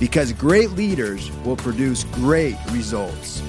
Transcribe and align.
Because 0.00 0.32
great 0.32 0.70
leaders 0.70 1.32
will 1.44 1.56
produce 1.56 2.04
great 2.04 2.56
results. 2.70 3.42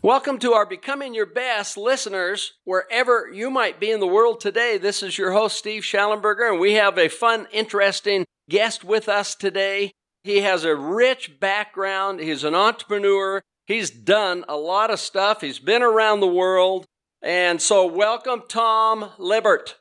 Welcome 0.00 0.38
to 0.40 0.52
our 0.52 0.66
Becoming 0.66 1.14
Your 1.14 1.26
Best 1.26 1.76
listeners, 1.76 2.54
wherever 2.64 3.30
you 3.32 3.50
might 3.50 3.78
be 3.78 3.90
in 3.90 4.00
the 4.00 4.06
world 4.06 4.40
today. 4.40 4.76
This 4.76 5.02
is 5.02 5.16
your 5.16 5.32
host, 5.32 5.56
Steve 5.56 5.82
Shallenberger, 5.82 6.50
and 6.50 6.60
we 6.60 6.74
have 6.74 6.98
a 6.98 7.08
fun, 7.08 7.46
interesting 7.52 8.24
guest 8.50 8.82
with 8.82 9.08
us 9.08 9.34
today. 9.36 9.92
He 10.24 10.40
has 10.40 10.64
a 10.64 10.74
rich 10.74 11.38
background. 11.40 12.20
He's 12.20 12.44
an 12.44 12.54
entrepreneur. 12.54 13.42
He's 13.66 13.90
done 13.90 14.44
a 14.48 14.56
lot 14.56 14.90
of 14.90 15.00
stuff. 15.00 15.40
He's 15.40 15.58
been 15.58 15.82
around 15.82 16.20
the 16.20 16.26
world. 16.26 16.84
And 17.22 17.62
so, 17.62 17.86
welcome, 17.86 18.42
Tom 18.48 19.10
Libbert. 19.18 19.74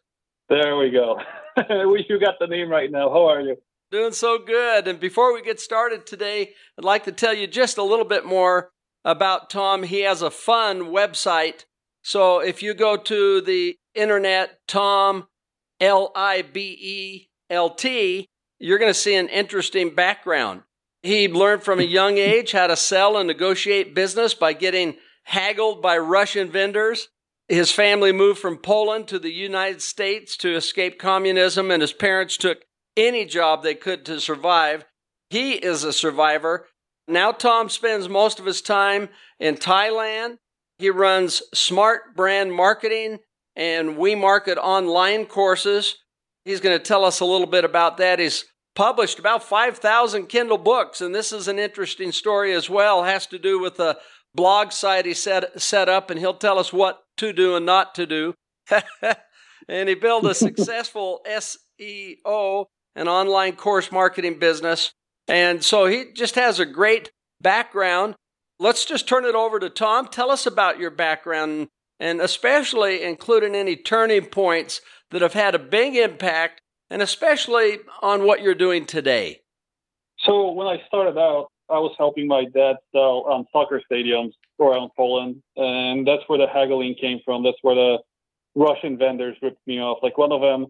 There 0.52 0.76
we 0.76 0.90
go. 0.90 1.18
I 1.56 1.86
wish 1.86 2.08
you 2.10 2.20
got 2.20 2.36
the 2.38 2.46
name 2.46 2.70
right 2.70 2.92
now. 2.92 3.10
How 3.10 3.26
are 3.30 3.40
you? 3.40 3.56
Doing 3.90 4.12
so 4.12 4.38
good. 4.38 4.86
And 4.86 5.00
before 5.00 5.34
we 5.34 5.42
get 5.42 5.62
started 5.62 6.06
today, 6.06 6.52
I'd 6.78 6.84
like 6.84 7.06
to 7.06 7.14
tell 7.14 7.34
you 7.34 7.48
just 7.48 7.78
a 7.78 7.84
little 7.84 8.04
bit 8.04 8.26
more 8.26 8.72
about 9.06 9.50
Tom. 9.50 9.84
He 9.84 10.02
has 10.02 10.22
a 10.22 10.30
fun 10.30 10.88
website. 10.88 11.64
So 12.04 12.40
if 12.40 12.62
you 12.62 12.74
go 12.74 12.98
to 12.98 13.40
the 13.40 13.78
internet, 13.96 14.60
Tom, 14.68 15.28
L 15.80 16.12
I 16.18 16.42
B 16.42 16.78
E 16.82 17.30
L 17.50 17.70
T, 17.70 18.28
you're 18.60 18.78
going 18.78 18.94
to 18.94 19.00
see 19.00 19.16
an 19.16 19.30
interesting 19.30 19.96
background. 19.96 20.64
He 21.02 21.30
learned 21.30 21.64
from 21.64 21.80
a 21.80 21.84
young 21.84 22.18
age 22.18 22.52
how 22.52 22.68
to 22.68 22.76
sell 22.76 23.16
and 23.16 23.26
negotiate 23.26 23.96
business 23.96 24.34
by 24.34 24.52
getting 24.52 24.98
haggled 25.24 25.82
by 25.82 25.98
Russian 25.98 26.52
vendors. 26.52 27.08
His 27.52 27.72
family 27.72 28.12
moved 28.12 28.40
from 28.40 28.58
Poland 28.58 29.08
to 29.10 29.20
the 29.20 29.32
United 29.32 29.82
States 29.82 30.38
to 30.38 30.56
escape 30.56 30.98
communism, 30.98 31.70
and 31.70 31.82
his 31.82 31.94
parents 31.94 32.38
took 32.38 32.60
any 32.96 33.26
job 33.26 33.62
they 33.62 33.76
could 33.76 34.06
to 34.06 34.20
survive. 34.20 34.86
He 35.30 35.54
is 35.54 35.84
a 35.84 35.94
survivor 35.94 36.68
now, 37.12 37.34
Tom 37.34 37.68
spends 37.68 38.08
most 38.08 38.40
of 38.40 38.46
his 38.46 38.62
time 38.62 39.10
in 39.38 39.56
Thailand. 39.56 40.38
He 40.78 40.90
runs 40.90 41.44
smart 41.54 42.16
brand 42.16 42.54
marketing 42.54 43.20
and 43.56 43.98
we 43.98 44.16
market 44.16 44.58
online 44.58 45.26
courses. 45.26 45.98
He's 46.46 46.62
going 46.62 46.78
to 46.78 46.84
tell 46.84 47.04
us 47.04 47.20
a 47.20 47.26
little 47.26 47.48
bit 47.48 47.66
about 47.66 47.98
that. 47.98 48.20
He's 48.20 48.46
published 48.76 49.20
about 49.20 49.44
5,000 49.44 50.28
Kindle 50.28 50.58
books, 50.58 51.02
and 51.02 51.14
this 51.14 51.34
is 51.34 51.50
an 51.50 51.60
interesting 51.60 52.14
story 52.14 52.54
as 52.54 52.70
well. 52.70 53.04
It 53.04 53.10
has 53.10 53.28
to 53.28 53.38
do 53.38 53.60
with 53.60 53.78
a 53.82 53.98
blog 54.34 54.72
site 54.72 55.06
he 55.06 55.14
set, 55.14 55.62
set 55.62 55.90
up, 55.90 56.10
and 56.10 56.18
he'll 56.18 56.34
tell 56.34 56.58
us 56.58 56.72
what 56.72 57.04
to 57.22 57.32
do 57.32 57.56
and 57.56 57.66
not 57.66 57.96
to 57.96 58.06
do. 58.06 58.34
and 59.70 59.88
he 59.88 59.96
built 59.96 60.26
a 60.26 60.34
successful 60.34 61.22
SEO, 61.28 62.66
an 62.96 63.08
online 63.08 63.56
course 63.56 63.92
marketing 63.92 64.40
business. 64.40 64.92
And 65.28 65.64
so 65.64 65.86
he 65.86 66.06
just 66.14 66.36
has 66.36 66.60
a 66.60 66.66
great 66.66 67.12
background. 67.40 68.16
Let's 68.60 68.86
just 68.86 69.08
turn 69.08 69.26
it 69.26 69.36
over 69.36 69.60
to 69.60 69.70
Tom. 69.70 70.08
Tell 70.08 70.32
us 70.32 70.46
about 70.46 70.80
your 70.80 70.92
background 70.92 71.68
and 72.00 72.20
especially 72.20 73.04
including 73.04 73.54
any 73.54 73.76
turning 73.76 74.26
points 74.26 74.82
that 75.12 75.22
have 75.22 75.34
had 75.34 75.54
a 75.54 75.60
big 75.60 75.96
impact 75.96 76.62
and 76.90 77.02
especially 77.02 77.80
on 78.02 78.26
what 78.26 78.42
you're 78.42 78.56
doing 78.56 78.86
today. 78.86 79.42
So 80.26 80.52
when 80.52 80.68
I 80.68 80.82
started 80.88 81.18
out, 81.18 81.48
I 81.70 81.78
was 81.78 81.96
helping 81.98 82.28
my 82.28 82.46
dad 82.46 82.78
sell 82.92 83.26
on 83.30 83.46
soccer 83.54 83.82
stadiums 83.90 84.34
around 84.62 84.92
Poland, 84.96 85.42
and 85.56 86.08
that's 86.08 86.24
where 86.28 86.40
the 86.40 86.48
haggling 86.48 86.96
came 86.96 87.20
from. 87.26 87.44
That's 87.44 87.58
where 87.62 87.76
the 87.76 87.98
Russian 88.56 88.98
vendors 88.98 89.38
ripped 89.42 89.66
me 89.66 89.80
off. 89.80 90.00
Like 90.04 90.18
one 90.18 90.32
of 90.32 90.42
them 90.42 90.68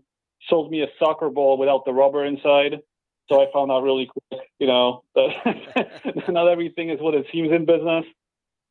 sold 0.49 0.71
me 0.71 0.81
a 0.81 0.87
soccer 0.99 1.29
ball 1.29 1.57
without 1.57 1.85
the 1.85 1.93
rubber 1.93 2.25
inside, 2.25 2.79
so 3.31 3.41
I 3.41 3.51
found 3.53 3.71
out 3.71 3.83
really 3.83 4.07
quick, 4.07 4.41
you 4.59 4.67
know, 4.67 5.03
not 5.15 6.47
everything 6.47 6.89
is 6.89 6.99
what 6.99 7.13
it 7.13 7.25
seems 7.31 7.51
in 7.51 7.65
business. 7.65 8.05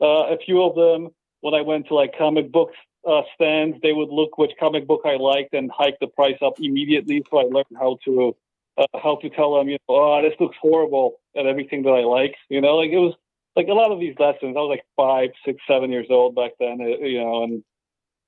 Uh, 0.01 0.35
a 0.35 0.39
few 0.45 0.63
of 0.63 0.75
them, 0.75 1.11
when 1.41 1.55
I 1.55 1.63
went 1.63 1.89
to 1.89 1.95
like 1.95 2.17
comic 2.17 2.53
book 2.53 2.71
uh, 3.09 3.23
stands, 3.35 3.79
they 3.83 3.93
would 3.93 4.11
look 4.11 4.37
which 4.37 4.53
comic 4.61 4.87
book 4.87 5.03
I 5.05 5.17
liked 5.17 5.55
and 5.55 5.71
hike 5.71 5.99
the 6.01 6.09
price 6.09 6.37
up 6.43 6.55
immediately. 6.61 7.23
So 7.31 7.39
I 7.39 7.43
learned 7.45 7.77
how 7.79 7.99
to 8.05 8.37
uh, 8.77 8.99
how 9.03 9.17
to 9.17 9.31
tell 9.31 9.57
them, 9.57 9.69
you 9.69 9.79
know, 9.89 9.97
oh, 9.97 10.23
this 10.23 10.39
looks 10.41 10.57
horrible 10.61 11.21
at 11.37 11.47
everything 11.47 11.83
that 11.85 11.91
I 11.91 12.05
like. 12.05 12.35
You 12.49 12.61
know, 12.61 12.77
like 12.77 12.91
it 12.91 12.99
was 12.99 13.15
like 13.57 13.69
a 13.69 13.73
lot 13.73 13.93
of 13.93 14.01
these 14.01 14.15
lessons. 14.19 14.57
I 14.57 14.61
was 14.61 14.77
like 14.77 14.85
five, 14.97 15.31
six, 15.45 15.61
seven 15.69 15.91
years 15.91 16.07
old 16.11 16.35
back 16.35 16.53
then. 16.59 16.79
Uh, 16.81 17.05
you 17.05 17.21
know, 17.21 17.45
and 17.45 17.63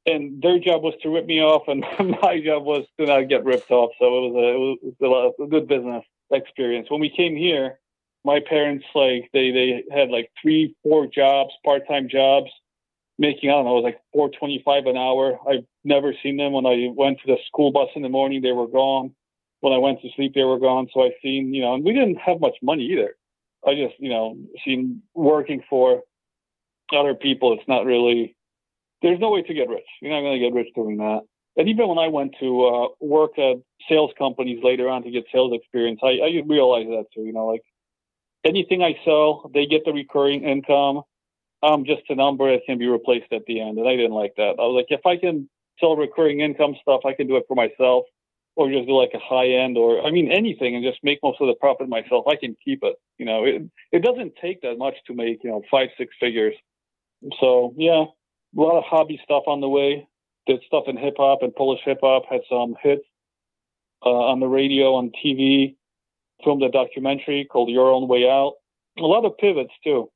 and 0.05 0.43
their 0.43 0.59
job 0.59 0.83
was 0.83 0.95
to 1.03 1.11
rip 1.11 1.27
me 1.27 1.41
off, 1.41 1.63
and 1.69 1.85
my 2.23 2.41
job 2.41 2.65
was 2.65 2.85
to 2.99 3.07
not 3.07 3.29
get 3.29 3.45
ripped 3.45 3.71
off. 3.71 3.93
So 3.99 4.07
it 4.07 4.33
was 4.33 4.35
a, 4.35 5.05
it 5.05 5.09
was 5.09 5.35
a, 5.39 5.43
a 5.45 5.47
good 5.47 5.69
business 5.69 6.05
experience. 6.33 6.91
When 6.91 7.01
we 7.01 7.13
came 7.15 7.37
here, 7.37 7.79
my 8.25 8.41
parents 8.49 8.85
like 8.95 9.31
they 9.33 9.51
they 9.51 9.85
had 9.93 10.11
like 10.11 10.31
three, 10.41 10.75
four 10.83 11.07
jobs, 11.07 11.51
part 11.65 11.87
time 11.89 12.09
jobs, 12.09 12.51
making 13.19 13.51
I 13.51 13.55
don't 13.55 13.65
know, 13.65 13.79
it 13.79 13.83
was 13.83 13.85
like 13.85 14.01
four 14.13 14.31
twenty 14.31 14.63
five 14.65 14.87
an 14.87 14.97
hour. 14.97 15.39
I've 15.49 15.65
never 15.85 16.15
seen 16.23 16.37
them. 16.37 16.53
When 16.53 16.67
I 16.67 16.89
went 16.95 17.19
to 17.21 17.27
the 17.27 17.39
school 17.47 17.73
bus 17.73 17.89
in 17.95 18.03
the 18.03 18.09
morning, 18.09 18.43
they 18.43 18.53
were 18.53 18.69
gone. 18.69 19.15
When 19.61 19.73
I 19.73 19.79
went 19.79 20.01
to 20.03 20.09
sleep, 20.17 20.35
they 20.35 20.43
were 20.43 20.59
gone. 20.59 20.89
So 20.93 21.03
I 21.03 21.11
seen, 21.23 21.55
you 21.55 21.63
know, 21.63 21.75
and 21.75 21.85
we 21.85 21.93
didn't 21.93 22.17
have 22.17 22.41
much 22.41 22.57
money 22.63 22.83
either. 22.87 23.15
I 23.67 23.75
just, 23.75 23.95
you 23.99 24.11
know, 24.11 24.37
seen 24.65 25.03
working 25.15 25.63
for 25.69 26.03
other 26.97 27.15
people. 27.15 27.53
It's 27.55 27.69
not 27.69 27.85
really. 27.85 28.37
There's 29.03 29.21
no 29.21 29.31
way 29.31 29.43
to 29.43 29.55
get 29.55 29.69
rich. 29.69 29.87
You're 30.01 30.13
not 30.13 30.21
going 30.21 30.41
to 30.41 30.47
get 30.47 30.55
rich 30.55 30.69
doing 30.75 30.99
that. 30.99 31.21
And 31.57 31.69
even 31.69 31.89
when 31.89 31.99
I 31.99 32.09
went 32.09 32.35
to 32.41 32.67
uh, 32.67 32.89
work 33.01 33.39
at 33.39 33.57
sales 33.89 34.11
companies 34.17 34.61
later 34.63 34.89
on 34.89 35.03
to 35.03 35.11
get 35.11 35.25
sales 35.33 35.53
experience, 35.53 36.01
I, 36.03 36.19
I 36.23 36.43
realized 36.47 36.89
that 36.89 37.07
too. 37.15 37.23
You 37.23 37.33
know, 37.33 37.47
like 37.47 37.63
anything 38.45 38.83
I 38.83 38.95
sell, 39.05 39.51
they 39.53 39.67
get 39.67 39.85
the 39.85 39.93
recurring 39.93 40.45
income. 40.45 41.03
I'm 41.63 41.85
just 41.85 42.03
a 42.09 42.15
number 42.15 42.51
that 42.51 42.65
can 42.67 42.79
be 42.79 42.87
replaced 42.87 43.33
at 43.33 43.45
the 43.47 43.61
end. 43.61 43.79
And 43.79 43.89
I 43.89 43.97
didn't 43.97 44.13
like 44.13 44.35
that. 44.37 44.57
I 44.59 44.63
was 44.63 44.75
like, 44.75 44.99
if 44.99 45.07
I 45.07 45.17
can 45.17 45.49
sell 45.79 45.97
recurring 45.97 46.41
income 46.41 46.75
stuff, 46.81 47.03
I 47.05 47.13
can 47.13 47.29
do 47.29 47.37
it 47.37 47.45
for 47.47 47.55
myself 47.55 48.05
or 48.55 48.71
just 48.71 48.87
do 48.87 48.97
like 48.97 49.13
a 49.15 49.19
high 49.19 49.49
end 49.49 49.79
or 49.79 50.05
I 50.05 50.11
mean 50.11 50.31
anything 50.31 50.75
and 50.75 50.85
just 50.85 51.03
make 51.03 51.19
most 51.23 51.41
of 51.41 51.47
the 51.47 51.55
profit 51.55 51.89
myself. 51.89 52.27
I 52.29 52.37
can 52.37 52.57
keep 52.65 52.81
it. 52.83 52.97
You 53.19 53.27
know, 53.27 53.45
it 53.45 53.63
it 53.93 54.03
doesn't 54.03 54.35
take 54.41 54.61
that 54.63 54.79
much 54.79 54.95
to 55.07 55.15
make, 55.15 55.43
you 55.43 55.51
know, 55.51 55.63
five, 55.71 55.89
six 55.97 56.15
figures. 56.21 56.55
So 57.41 57.75
yeah, 57.77 58.05
a 58.05 58.61
lot 58.61 58.79
of 58.79 58.85
hobby 58.85 59.21
stuff 59.25 59.45
on 59.47 59.61
the 59.61 59.69
way 59.69 60.07
did 60.47 60.61
stuff 60.67 60.85
in 60.87 60.97
hip 60.97 61.15
hop 61.17 61.43
and 61.43 61.55
Polish 61.55 61.81
hip 61.85 61.99
hop, 62.03 62.25
had 62.29 62.41
some 62.51 62.75
hits 62.83 63.05
uh, 64.05 64.11
on 64.11 64.41
the 64.41 64.49
radio, 64.49 64.95
on 64.95 65.13
TV, 65.25 65.77
filmed 66.45 66.63
a 66.63 66.71
documentary 66.71 67.45
called 67.45 67.71
Your 67.71 67.93
Own 67.93 68.09
Way 68.09 68.29
Out. 68.29 68.55
A 68.99 69.03
lot 69.03 69.25
of 69.25 69.39
pivots 69.39 69.73
too. 69.85 70.11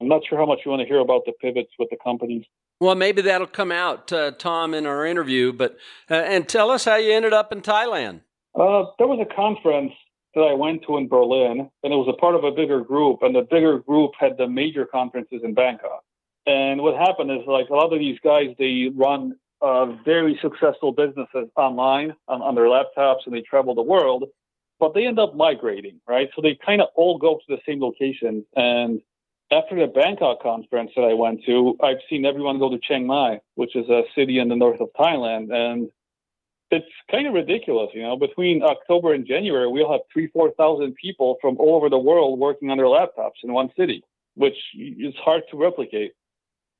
I'm 0.00 0.08
not 0.08 0.22
sure 0.28 0.38
how 0.38 0.46
much 0.46 0.60
you 0.64 0.70
want 0.70 0.80
to 0.80 0.88
hear 0.88 0.98
about 0.98 1.26
the 1.26 1.32
pivots 1.40 1.70
with 1.78 1.90
the 1.90 1.98
companies. 2.02 2.44
Well, 2.80 2.94
maybe 2.94 3.22
that'll 3.22 3.46
come 3.46 3.70
out, 3.70 4.10
uh, 4.12 4.32
Tom, 4.32 4.72
in 4.74 4.86
our 4.86 5.04
interview. 5.04 5.52
But 5.52 5.76
uh, 6.10 6.14
and 6.14 6.48
tell 6.48 6.70
us 6.70 6.84
how 6.84 6.96
you 6.96 7.12
ended 7.12 7.32
up 7.32 7.52
in 7.52 7.60
Thailand. 7.60 8.22
Uh, 8.54 8.90
there 8.98 9.06
was 9.06 9.20
a 9.20 9.34
conference 9.34 9.92
that 10.34 10.42
I 10.42 10.54
went 10.54 10.82
to 10.86 10.96
in 10.96 11.08
Berlin, 11.08 11.70
and 11.82 11.92
it 11.92 11.96
was 11.96 12.08
a 12.08 12.18
part 12.18 12.34
of 12.34 12.44
a 12.44 12.50
bigger 12.50 12.80
group, 12.80 13.22
and 13.22 13.34
the 13.34 13.42
bigger 13.42 13.78
group 13.78 14.12
had 14.18 14.36
the 14.38 14.48
major 14.48 14.86
conferences 14.86 15.42
in 15.44 15.54
Bangkok. 15.54 16.02
And 16.46 16.80
what 16.80 16.96
happened 16.96 17.30
is, 17.30 17.46
like 17.46 17.68
a 17.68 17.74
lot 17.74 17.92
of 17.92 17.98
these 17.98 18.18
guys, 18.24 18.48
they 18.58 18.88
run 18.94 19.36
uh, 19.60 19.86
very 20.04 20.38
successful 20.40 20.92
businesses 20.92 21.48
online 21.56 22.14
on, 22.28 22.40
on 22.42 22.54
their 22.54 22.64
laptops 22.64 23.26
and 23.26 23.34
they 23.34 23.42
travel 23.42 23.74
the 23.74 23.82
world, 23.82 24.24
but 24.78 24.94
they 24.94 25.06
end 25.06 25.18
up 25.18 25.36
migrating, 25.36 26.00
right? 26.08 26.30
So 26.34 26.40
they 26.42 26.58
kind 26.64 26.80
of 26.80 26.88
all 26.96 27.18
go 27.18 27.34
to 27.34 27.44
the 27.48 27.58
same 27.66 27.80
location. 27.80 28.44
And 28.56 29.02
after 29.52 29.78
the 29.78 29.86
Bangkok 29.86 30.42
conference 30.42 30.92
that 30.96 31.02
I 31.02 31.14
went 31.14 31.44
to, 31.46 31.76
I've 31.82 31.98
seen 32.08 32.24
everyone 32.24 32.58
go 32.58 32.70
to 32.70 32.78
Chiang 32.78 33.06
Mai, 33.06 33.40
which 33.54 33.74
is 33.74 33.88
a 33.88 34.02
city 34.14 34.38
in 34.38 34.48
the 34.48 34.56
north 34.56 34.80
of 34.80 34.88
Thailand. 34.98 35.52
And 35.52 35.90
it's 36.70 36.86
kind 37.10 37.26
of 37.26 37.34
ridiculous, 37.34 37.90
you 37.92 38.02
know. 38.02 38.16
Between 38.16 38.62
October 38.62 39.12
and 39.12 39.26
January, 39.26 39.66
we'll 39.66 39.90
have 39.90 40.02
three, 40.12 40.28
four 40.28 40.52
thousand 40.52 40.94
people 40.94 41.36
from 41.40 41.56
all 41.58 41.76
over 41.76 41.88
the 41.88 41.98
world 41.98 42.38
working 42.38 42.70
on 42.70 42.76
their 42.76 42.86
laptops 42.86 43.42
in 43.42 43.52
one 43.52 43.70
city, 43.76 44.04
which 44.34 44.56
is 44.76 45.14
hard 45.16 45.42
to 45.50 45.56
replicate. 45.56 46.12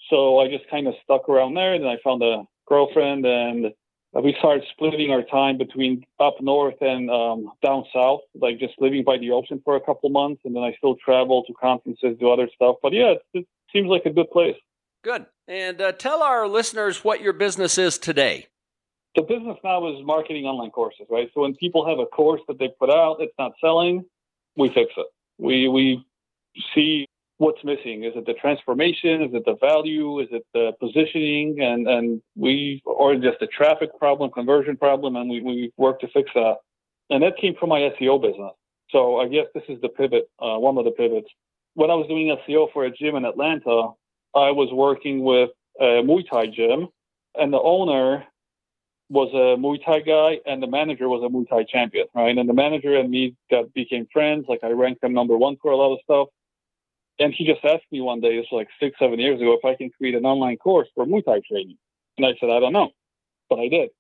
So 0.09 0.39
I 0.39 0.49
just 0.49 0.69
kind 0.71 0.87
of 0.87 0.95
stuck 1.03 1.29
around 1.29 1.55
there, 1.55 1.75
and 1.75 1.87
I 1.87 1.99
found 2.05 2.23
a 2.23 2.45
girlfriend 2.69 3.27
and 3.27 3.73
we 4.13 4.35
started 4.39 4.65
splitting 4.73 5.11
our 5.11 5.23
time 5.23 5.57
between 5.57 6.05
up 6.19 6.41
north 6.41 6.81
and 6.81 7.11
um, 7.11 7.53
down 7.63 7.85
south, 7.95 8.21
like 8.35 8.59
just 8.59 8.75
living 8.79 9.05
by 9.05 9.19
the 9.19 9.31
ocean 9.31 9.61
for 9.65 9.77
a 9.77 9.81
couple 9.81 10.09
months, 10.11 10.43
and 10.45 10.55
then 10.55 10.63
I 10.63 10.75
still 10.79 10.97
travel 10.97 11.45
to 11.45 11.53
conferences, 11.55 12.17
do 12.19 12.31
other 12.31 12.49
stuff. 12.55 12.77
But 12.83 12.93
yeah, 12.93 13.13
it, 13.13 13.23
it 13.35 13.47
seems 13.73 13.89
like 13.89 14.07
a 14.07 14.11
good 14.11 14.31
place. 14.31 14.57
Good. 15.05 15.27
And 15.47 15.81
uh, 15.81 15.93
tell 15.93 16.23
our 16.23 16.49
listeners 16.49 17.05
what 17.05 17.21
your 17.21 17.33
business 17.33 17.79
is 17.79 17.99
today. 17.99 18.49
The 19.15 19.23
business 19.23 19.57
now 19.65 19.89
is 19.89 20.05
marketing 20.05 20.45
online 20.45 20.71
courses, 20.71 21.07
right? 21.09 21.31
So 21.35 21.43
when 21.43 21.55
people 21.55 21.87
have 21.89 21.99
a 21.99 22.07
course 22.07 22.41
that 22.49 22.59
they 22.59 22.69
put 22.79 22.91
out, 22.91 23.17
it's 23.21 23.35
not 23.39 23.53
selling, 23.61 24.05
we 24.57 24.69
fix 24.69 24.93
it. 24.97 25.07
We 25.39 25.69
we 25.69 26.05
see 26.75 27.07
what's 27.41 27.65
missing. 27.65 28.05
Is 28.05 28.13
it 28.17 28.27
the 28.27 28.35
transformation? 28.35 29.23
Is 29.23 29.31
it 29.33 29.45
the 29.47 29.57
value? 29.57 30.21
Is 30.21 30.29
it 30.31 30.45
the 30.53 30.73
positioning? 30.79 31.57
And 31.61 31.89
and 31.89 32.23
we 32.37 32.83
or 32.85 33.15
just 33.15 33.41
a 33.41 33.47
traffic 33.47 33.99
problem, 33.99 34.31
conversion 34.31 34.77
problem, 34.77 35.17
and 35.17 35.29
we 35.29 35.41
we 35.41 35.73
work 35.79 36.01
to 36.01 36.09
fix 36.09 36.31
that. 36.35 36.57
And 37.09 37.23
that 37.23 37.39
came 37.39 37.55
from 37.59 37.71
my 37.71 37.81
SEO 37.99 38.21
business. 38.21 38.53
So 38.91 39.17
I 39.21 39.29
guess 39.29 39.47
this 39.55 39.65
is 39.69 39.81
the 39.81 39.89
pivot, 39.89 40.29
uh, 40.39 40.59
one 40.59 40.77
of 40.77 40.85
the 40.85 40.91
pivots. 40.91 41.29
When 41.75 41.91
I 41.91 41.95
was 41.95 42.07
doing 42.09 42.37
SEO 42.47 42.73
for 42.73 42.85
a 42.85 42.91
gym 42.91 43.17
in 43.17 43.25
Atlanta, 43.25 43.93
I 44.35 44.51
was 44.51 44.69
working 44.73 45.25
with 45.25 45.51
a 45.81 46.03
Muay 46.05 46.29
Thai 46.29 46.47
gym, 46.49 46.89
and 47.35 47.53
the 47.53 47.61
owner 47.61 48.25
was 49.09 49.31
a 49.33 49.59
Muay 49.61 49.83
Thai 49.85 50.01
guy, 50.01 50.41
and 50.45 50.63
the 50.63 50.67
manager 50.67 51.09
was 51.09 51.23
a 51.25 51.33
Muay 51.35 51.49
Thai 51.49 51.65
champion, 51.65 52.07
right? 52.15 52.37
And 52.37 52.49
the 52.49 52.55
manager 52.55 52.97
and 52.97 53.11
me 53.11 53.35
got 53.51 53.73
became 53.73 54.07
friends. 54.13 54.45
Like 54.47 54.61
I 54.63 54.71
ranked 54.73 55.03
him 55.03 55.15
number 55.15 55.39
one 55.39 55.57
for 55.63 55.71
a 55.71 55.77
lot 55.77 55.95
of 55.95 56.01
stuff. 56.05 56.29
And 57.21 57.33
he 57.33 57.45
just 57.45 57.65
asked 57.65 57.85
me 57.93 58.01
one 58.01 58.21
day, 58.21 58.39
it's 58.39 58.51
like 58.51 58.69
six, 58.81 58.99
seven 58.99 59.21
years 59.21 59.41
ago, 59.41 59.53
if 59.53 59.65
I 59.65 59.77
can 59.77 59.91
create 59.91 60.15
an 60.15 60.25
online 60.25 60.57
course 60.57 60.89
for 60.95 61.07
Muay 61.07 61.25
Thai 61.25 61.41
training. 61.49 61.77
And 62.17 62.27
I 62.27 62.31
said, 62.41 62.51
I 62.51 62.59
don't 62.59 62.73
know, 62.73 62.91
but 63.49 63.61
I 63.61 63.69
did. 63.69 63.91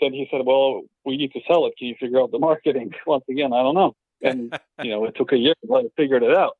Then 0.00 0.12
he 0.12 0.28
said, 0.30 0.42
Well, 0.44 0.82
we 1.04 1.16
need 1.16 1.32
to 1.32 1.40
sell 1.48 1.66
it. 1.66 1.74
Can 1.78 1.88
you 1.88 1.96
figure 1.98 2.20
out 2.20 2.30
the 2.30 2.38
marketing? 2.38 2.92
Once 3.06 3.24
again, 3.28 3.52
I 3.52 3.62
don't 3.62 3.74
know. 3.74 3.94
And 4.22 4.58
you 4.82 4.90
know, 4.90 5.04
it 5.06 5.16
took 5.16 5.32
a 5.32 5.36
year, 5.36 5.54
but 5.66 5.86
I 5.86 5.88
figured 5.96 6.22
it 6.22 6.36
out 6.36 6.56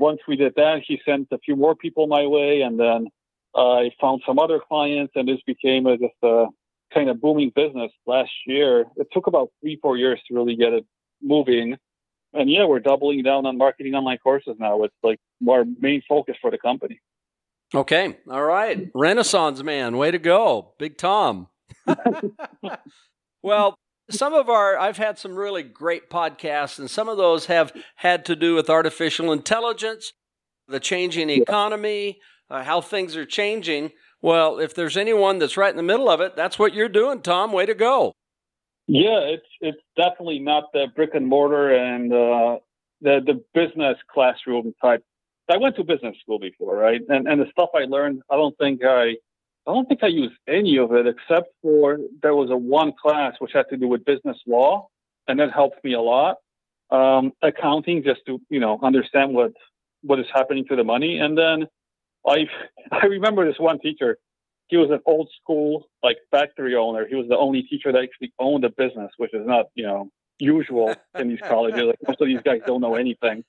once 0.00 0.20
we 0.26 0.34
did 0.34 0.54
that, 0.56 0.82
he 0.86 0.98
sent 1.04 1.28
a 1.30 1.38
few 1.38 1.54
more 1.54 1.76
people 1.76 2.06
my 2.06 2.26
way, 2.26 2.62
and 2.62 2.80
then 2.80 3.06
I 3.54 3.90
found 4.00 4.22
some 4.26 4.38
other 4.38 4.58
clients, 4.58 5.12
and 5.14 5.28
this 5.28 5.40
became 5.46 5.86
a, 5.86 5.96
just 5.98 6.14
a 6.22 6.46
kind 6.92 7.10
of 7.10 7.20
booming 7.20 7.52
business 7.54 7.92
last 8.06 8.30
year. 8.46 8.86
It 8.96 9.08
took 9.12 9.26
about 9.26 9.50
three, 9.60 9.78
four 9.80 9.96
years 9.96 10.18
to 10.26 10.34
really 10.34 10.56
get 10.56 10.72
it 10.72 10.86
moving. 11.22 11.76
And 12.32 12.50
yeah, 12.50 12.64
we're 12.64 12.80
doubling 12.80 13.22
down 13.22 13.46
on 13.46 13.58
marketing 13.58 13.94
online 13.94 14.18
courses 14.18 14.56
now. 14.58 14.84
It's 14.84 14.94
like 15.02 15.18
our 15.48 15.64
main 15.80 16.02
focus 16.08 16.36
for 16.40 16.50
the 16.50 16.58
company. 16.58 17.00
Okay. 17.74 18.16
All 18.30 18.42
right. 18.42 18.88
Renaissance 18.94 19.62
man. 19.62 19.96
Way 19.96 20.10
to 20.10 20.18
go. 20.18 20.74
Big 20.78 20.96
Tom. 20.96 21.48
well, 23.42 23.76
some 24.10 24.34
of 24.34 24.48
our 24.48 24.76
I've 24.78 24.96
had 24.96 25.18
some 25.18 25.36
really 25.36 25.62
great 25.62 26.10
podcasts, 26.10 26.78
and 26.78 26.90
some 26.90 27.08
of 27.08 27.16
those 27.16 27.46
have 27.46 27.72
had 27.96 28.24
to 28.26 28.36
do 28.36 28.54
with 28.54 28.68
artificial 28.68 29.32
intelligence, 29.32 30.12
the 30.66 30.80
changing 30.80 31.30
economy, 31.30 32.18
uh, 32.48 32.64
how 32.64 32.80
things 32.80 33.16
are 33.16 33.26
changing. 33.26 33.90
Well, 34.20 34.58
if 34.58 34.74
there's 34.74 34.96
anyone 34.96 35.38
that's 35.38 35.56
right 35.56 35.70
in 35.70 35.76
the 35.76 35.82
middle 35.82 36.10
of 36.10 36.20
it, 36.20 36.36
that's 36.36 36.58
what 36.58 36.74
you're 36.74 36.88
doing, 36.88 37.22
Tom. 37.22 37.52
Way 37.52 37.66
to 37.66 37.74
go! 37.74 38.14
Yeah, 38.92 39.20
it's 39.20 39.46
it's 39.60 39.82
definitely 39.96 40.40
not 40.40 40.72
the 40.72 40.88
brick 40.96 41.12
and 41.14 41.28
mortar 41.28 41.70
and 41.72 42.12
uh, 42.12 42.58
the 43.00 43.20
the 43.24 43.44
business 43.54 43.96
classroom 44.12 44.74
type. 44.82 45.04
I 45.48 45.58
went 45.58 45.76
to 45.76 45.84
business 45.84 46.16
school 46.20 46.40
before, 46.40 46.74
right? 46.76 47.00
And 47.08 47.28
and 47.28 47.40
the 47.40 47.46
stuff 47.52 47.70
I 47.76 47.84
learned, 47.84 48.22
I 48.30 48.34
don't 48.36 48.58
think 48.58 48.82
I 48.84 49.10
I 49.68 49.74
don't 49.74 49.86
think 49.88 50.02
I 50.02 50.08
used 50.08 50.34
any 50.48 50.76
of 50.78 50.92
it 50.92 51.06
except 51.06 51.50
for 51.62 51.98
there 52.20 52.34
was 52.34 52.50
a 52.50 52.56
one 52.56 52.92
class 53.00 53.34
which 53.38 53.52
had 53.54 53.66
to 53.70 53.76
do 53.76 53.86
with 53.86 54.04
business 54.04 54.38
law, 54.44 54.88
and 55.28 55.38
that 55.38 55.52
helped 55.52 55.84
me 55.84 55.94
a 55.94 56.00
lot. 56.00 56.38
Um, 56.90 57.32
accounting, 57.42 58.02
just 58.02 58.22
to 58.26 58.40
you 58.50 58.58
know 58.58 58.80
understand 58.82 59.34
what 59.34 59.52
what 60.02 60.18
is 60.18 60.26
happening 60.34 60.66
to 60.68 60.74
the 60.74 60.84
money, 60.84 61.18
and 61.20 61.38
then 61.38 61.68
I 62.26 62.46
I 62.92 63.06
remember 63.06 63.46
this 63.46 63.60
one 63.60 63.78
teacher. 63.78 64.18
He 64.70 64.76
was 64.76 64.90
an 64.90 65.00
old 65.04 65.28
school 65.42 65.88
like 66.02 66.18
factory 66.30 66.76
owner. 66.76 67.06
He 67.06 67.16
was 67.16 67.26
the 67.28 67.36
only 67.36 67.62
teacher 67.62 67.92
that 67.92 68.02
actually 68.02 68.32
owned 68.38 68.64
a 68.64 68.70
business, 68.70 69.10
which 69.16 69.34
is 69.34 69.46
not 69.46 69.66
you 69.74 69.84
know 69.84 70.10
usual 70.38 70.94
in 71.18 71.28
these 71.28 71.40
colleges. 71.40 71.82
Like 71.82 71.98
most 72.06 72.20
of 72.20 72.28
these 72.28 72.40
guys 72.44 72.60
don't 72.66 72.80
know 72.80 72.94
anything. 72.94 73.44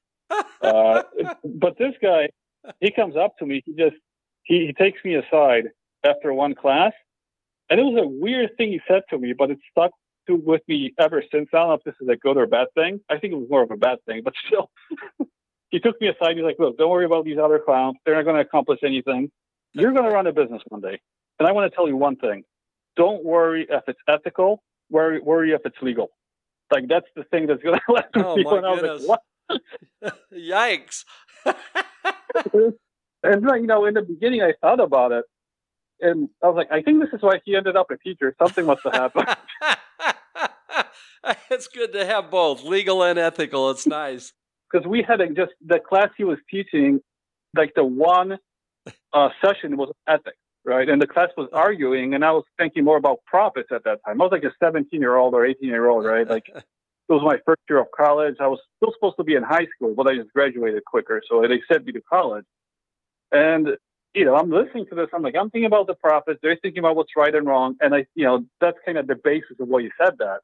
Uh, 0.62 1.04
but 1.44 1.78
this 1.78 1.94
guy, 2.02 2.30
he 2.80 2.92
comes 2.92 3.16
up 3.16 3.38
to 3.40 3.46
me. 3.46 3.62
He 3.66 3.74
just 3.74 3.96
he, 4.44 4.68
he 4.68 4.74
takes 4.74 5.04
me 5.04 5.16
aside 5.16 5.66
after 6.04 6.34
one 6.34 6.56
class. 6.56 6.94
And 7.70 7.80
it 7.80 7.84
was 7.84 8.04
a 8.04 8.08
weird 8.08 8.58
thing 8.58 8.72
he 8.72 8.82
said 8.88 9.04
to 9.12 9.18
me, 9.18 9.34
but 9.38 9.50
it 9.50 9.60
stuck 9.72 9.92
to 10.28 10.36
with 10.36 10.62
me 10.68 10.94
ever 11.00 11.24
since. 11.32 11.50
I 11.54 11.58
don't 11.58 11.68
know 11.70 11.74
if 11.76 11.84
this 11.84 11.96
is 12.02 12.10
a 12.10 12.18
good 12.18 12.38
or 12.38 12.46
bad 12.46 12.68
thing. 12.76 13.00
I 13.10 13.18
think 13.18 13.34
it 13.34 13.38
was 13.38 13.50
more 13.50 13.64
of 13.64 13.72
a 13.72 13.78
bad 13.78 14.00
thing, 14.06 14.22
but 14.24 14.34
still. 14.46 14.70
he 15.70 15.80
took 15.80 16.00
me 16.02 16.10
aside. 16.10 16.36
He's 16.36 16.44
like, 16.44 16.58
look, 16.60 16.78
don't 16.78 16.90
worry 16.90 17.06
about 17.06 17.26
these 17.26 17.38
other 17.38 17.60
clowns. 17.60 17.96
They're 18.06 18.16
not 18.16 18.24
going 18.24 18.36
to 18.36 18.42
accomplish 18.42 18.80
anything. 18.84 19.32
You're 19.74 19.94
going 19.94 20.06
to 20.06 20.12
run 20.12 20.28
a 20.28 20.34
business 20.34 20.62
one 20.68 20.82
day. 20.82 21.00
And 21.40 21.48
I 21.48 21.52
want 21.52 21.72
to 21.72 21.76
tell 21.76 21.88
you 21.88 21.96
one 21.96 22.16
thing. 22.18 22.44
Don't 22.96 23.24
worry 23.24 23.66
if 23.70 23.84
it's 23.88 24.00
ethical. 24.08 24.62
Worry, 24.90 25.20
worry 25.22 25.52
if 25.52 25.62
it's 25.66 25.78
legal. 25.82 26.12
Like 26.72 26.88
that's 26.88 27.08
the 27.16 27.24
thing 27.26 27.48
that's 27.48 27.62
going 27.62 27.80
to 27.80 27.94
last 27.94 28.08
oh, 28.16 28.38
I 28.40 28.72
was 28.72 29.08
like, 29.08 29.20
what? 30.02 30.14
Yikes. 30.34 31.04
and 33.24 33.44
you 33.44 33.68
know, 33.68 33.86
in 33.86 33.94
the 33.94 34.02
beginning, 34.02 34.42
I 34.42 34.54
thought 34.62 34.80
about 34.80 35.12
it, 35.12 35.26
and 36.00 36.30
I 36.42 36.48
was 36.48 36.56
like, 36.56 36.72
I 36.72 36.82
think 36.82 37.02
this 37.02 37.10
is 37.14 37.22
why 37.22 37.42
he 37.44 37.56
ended 37.56 37.76
up 37.76 37.92
a 37.92 37.98
teacher. 37.98 38.34
Something 38.42 38.66
must 38.66 38.84
have 38.84 38.94
happened. 38.94 39.36
it's 41.50 41.68
good 41.68 41.92
to 41.94 42.06
have 42.06 42.32
both 42.32 42.64
legal 42.64 43.04
and 43.04 43.20
ethical. 43.20 43.70
It's 43.70 43.86
nice 43.86 44.32
because 44.72 44.88
we 44.88 45.04
had 45.06 45.20
a, 45.20 45.28
just 45.28 45.52
the 45.66 45.80
class 45.80 46.10
he 46.18 46.24
was 46.24 46.38
teaching, 46.50 47.02
like 47.56 47.74
the 47.76 47.84
one 47.84 48.38
uh, 49.13 49.30
session 49.44 49.78
was 49.78 49.92
ethics, 50.07 50.38
right? 50.66 50.88
And 50.88 51.01
the 51.01 51.07
class 51.07 51.30
was 51.38 51.50
arguing, 51.54 52.13
and 52.13 52.24
I 52.24 52.31
was 52.31 52.44
thinking 52.57 52.83
more 52.83 52.98
about 52.98 53.19
profits 53.25 53.69
at 53.72 53.83
that 53.83 54.00
time. 54.06 54.22
I 54.22 54.24
was 54.24 54.31
like 54.31 54.44
a 54.44 54.54
17 54.63 55.00
year 55.00 55.16
old 55.16 55.33
or 55.33 55.45
18 55.45 55.68
year 55.68 55.89
old, 55.89 56.06
right? 56.06 56.28
Like 56.28 56.45
it 56.56 56.63
was 57.07 57.22
my 57.24 57.38
first 57.45 57.62
year 57.69 57.80
of 57.80 57.88
college. 57.95 58.36
I 58.39 58.48
was 58.48 58.60
still 58.78 58.94
supposed 58.94 59.18
to 59.18 59.24
be 59.24 59.36
in 59.36 59.44
high 59.44 59.68
school, 59.75 59.94
but 59.95 60.07
I 60.07 60.16
just 60.16 60.33
graduated 60.33 60.83
quicker, 60.86 61.22
so 61.30 61.42
they 61.42 61.62
sent 61.72 61.86
me 61.86 61.92
to 61.94 62.01
college. 62.01 62.45
And 63.31 63.69
you 64.13 64.25
know, 64.25 64.36
I'm 64.36 64.51
listening 64.51 64.86
to 64.88 64.95
this. 64.95 65.07
I'm 65.13 65.22
like, 65.22 65.36
I'm 65.36 65.50
thinking 65.50 65.68
about 65.68 65.88
the 65.88 65.94
profits. 65.95 66.39
They're 66.44 66.57
thinking 66.62 66.80
about 66.80 66.95
what's 66.95 67.16
right 67.16 67.34
and 67.34 67.48
wrong. 67.48 67.75
And 67.80 67.95
I, 67.95 68.06
you 68.16 68.25
know, 68.25 68.45
that's 68.60 68.77
kind 68.86 68.98
of 68.98 69.07
the 69.07 69.16
basis 69.16 69.57
of 69.60 69.68
why 69.68 69.80
you 69.80 69.92
said 69.98 70.17
that. 70.20 70.39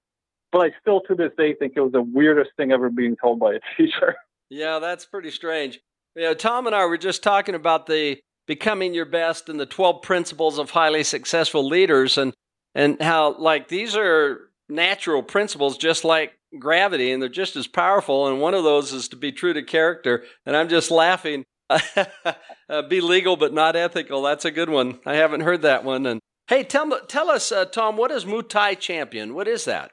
But 0.52 0.60
I 0.60 0.72
still, 0.80 1.02
to 1.02 1.16
this 1.16 1.32
day, 1.38 1.54
think 1.54 1.74
it 1.76 1.82
was 1.82 1.92
the 1.92 2.02
weirdest 2.02 2.52
thing 2.56 2.72
ever 2.72 2.90
being 2.90 3.18
told 3.22 3.40
by 3.40 3.56
a 3.56 3.60
teacher. 3.78 4.16
Yeah, 4.50 4.80
that's 4.80 5.06
pretty 5.06 5.32
strange. 5.32 5.82
You 6.16 6.22
know, 6.22 6.34
Tom 6.34 6.68
and 6.68 6.74
I 6.74 6.86
were 6.86 6.98
just 6.98 7.22
talking 7.22 7.54
about 7.54 7.86
the 7.86 8.18
becoming 8.48 8.94
your 8.94 9.06
best 9.06 9.50
and 9.50 9.60
the 9.60 9.66
12 9.66 10.02
principles 10.02 10.58
of 10.58 10.72
highly 10.72 11.04
successful 11.04 11.68
leaders 11.68 12.18
and, 12.18 12.34
and 12.74 13.02
how, 13.02 13.38
like, 13.38 13.68
these 13.68 13.96
are 13.96 14.50
natural 14.70 15.22
principles 15.22 15.78
just 15.78 16.04
like 16.04 16.34
gravity 16.58 17.12
and 17.12 17.22
they're 17.22 17.30
just 17.30 17.56
as 17.56 17.68
powerful. 17.68 18.28
And 18.28 18.42
one 18.42 18.54
of 18.54 18.64
those 18.64 18.94
is 18.94 19.10
to 19.10 19.16
be 19.16 19.32
true 19.32 19.54
to 19.54 19.64
character. 19.64 20.24
And 20.46 20.56
I'm 20.56 20.70
just 20.70 20.90
laughing 20.90 21.46
uh, 21.70 22.82
be 22.84 23.02
legal 23.02 23.36
but 23.36 23.54
not 23.54 23.76
ethical. 23.76 24.22
That's 24.22 24.46
a 24.46 24.52
good 24.52 24.70
one. 24.70 25.00
I 25.06 25.16
haven't 25.16 25.42
heard 25.42 25.64
that 25.64 25.84
one. 25.84 26.06
And 26.06 26.22
hey, 26.48 26.64
tell 26.64 26.90
tell 27.08 27.30
us, 27.30 27.52
uh, 27.52 27.66
Tom, 27.66 27.98
what 27.98 28.12
is 28.12 28.26
Muay 28.26 28.48
Thai 28.48 28.76
champion? 28.76 29.34
What 29.34 29.48
is 29.48 29.66
that? 29.66 29.92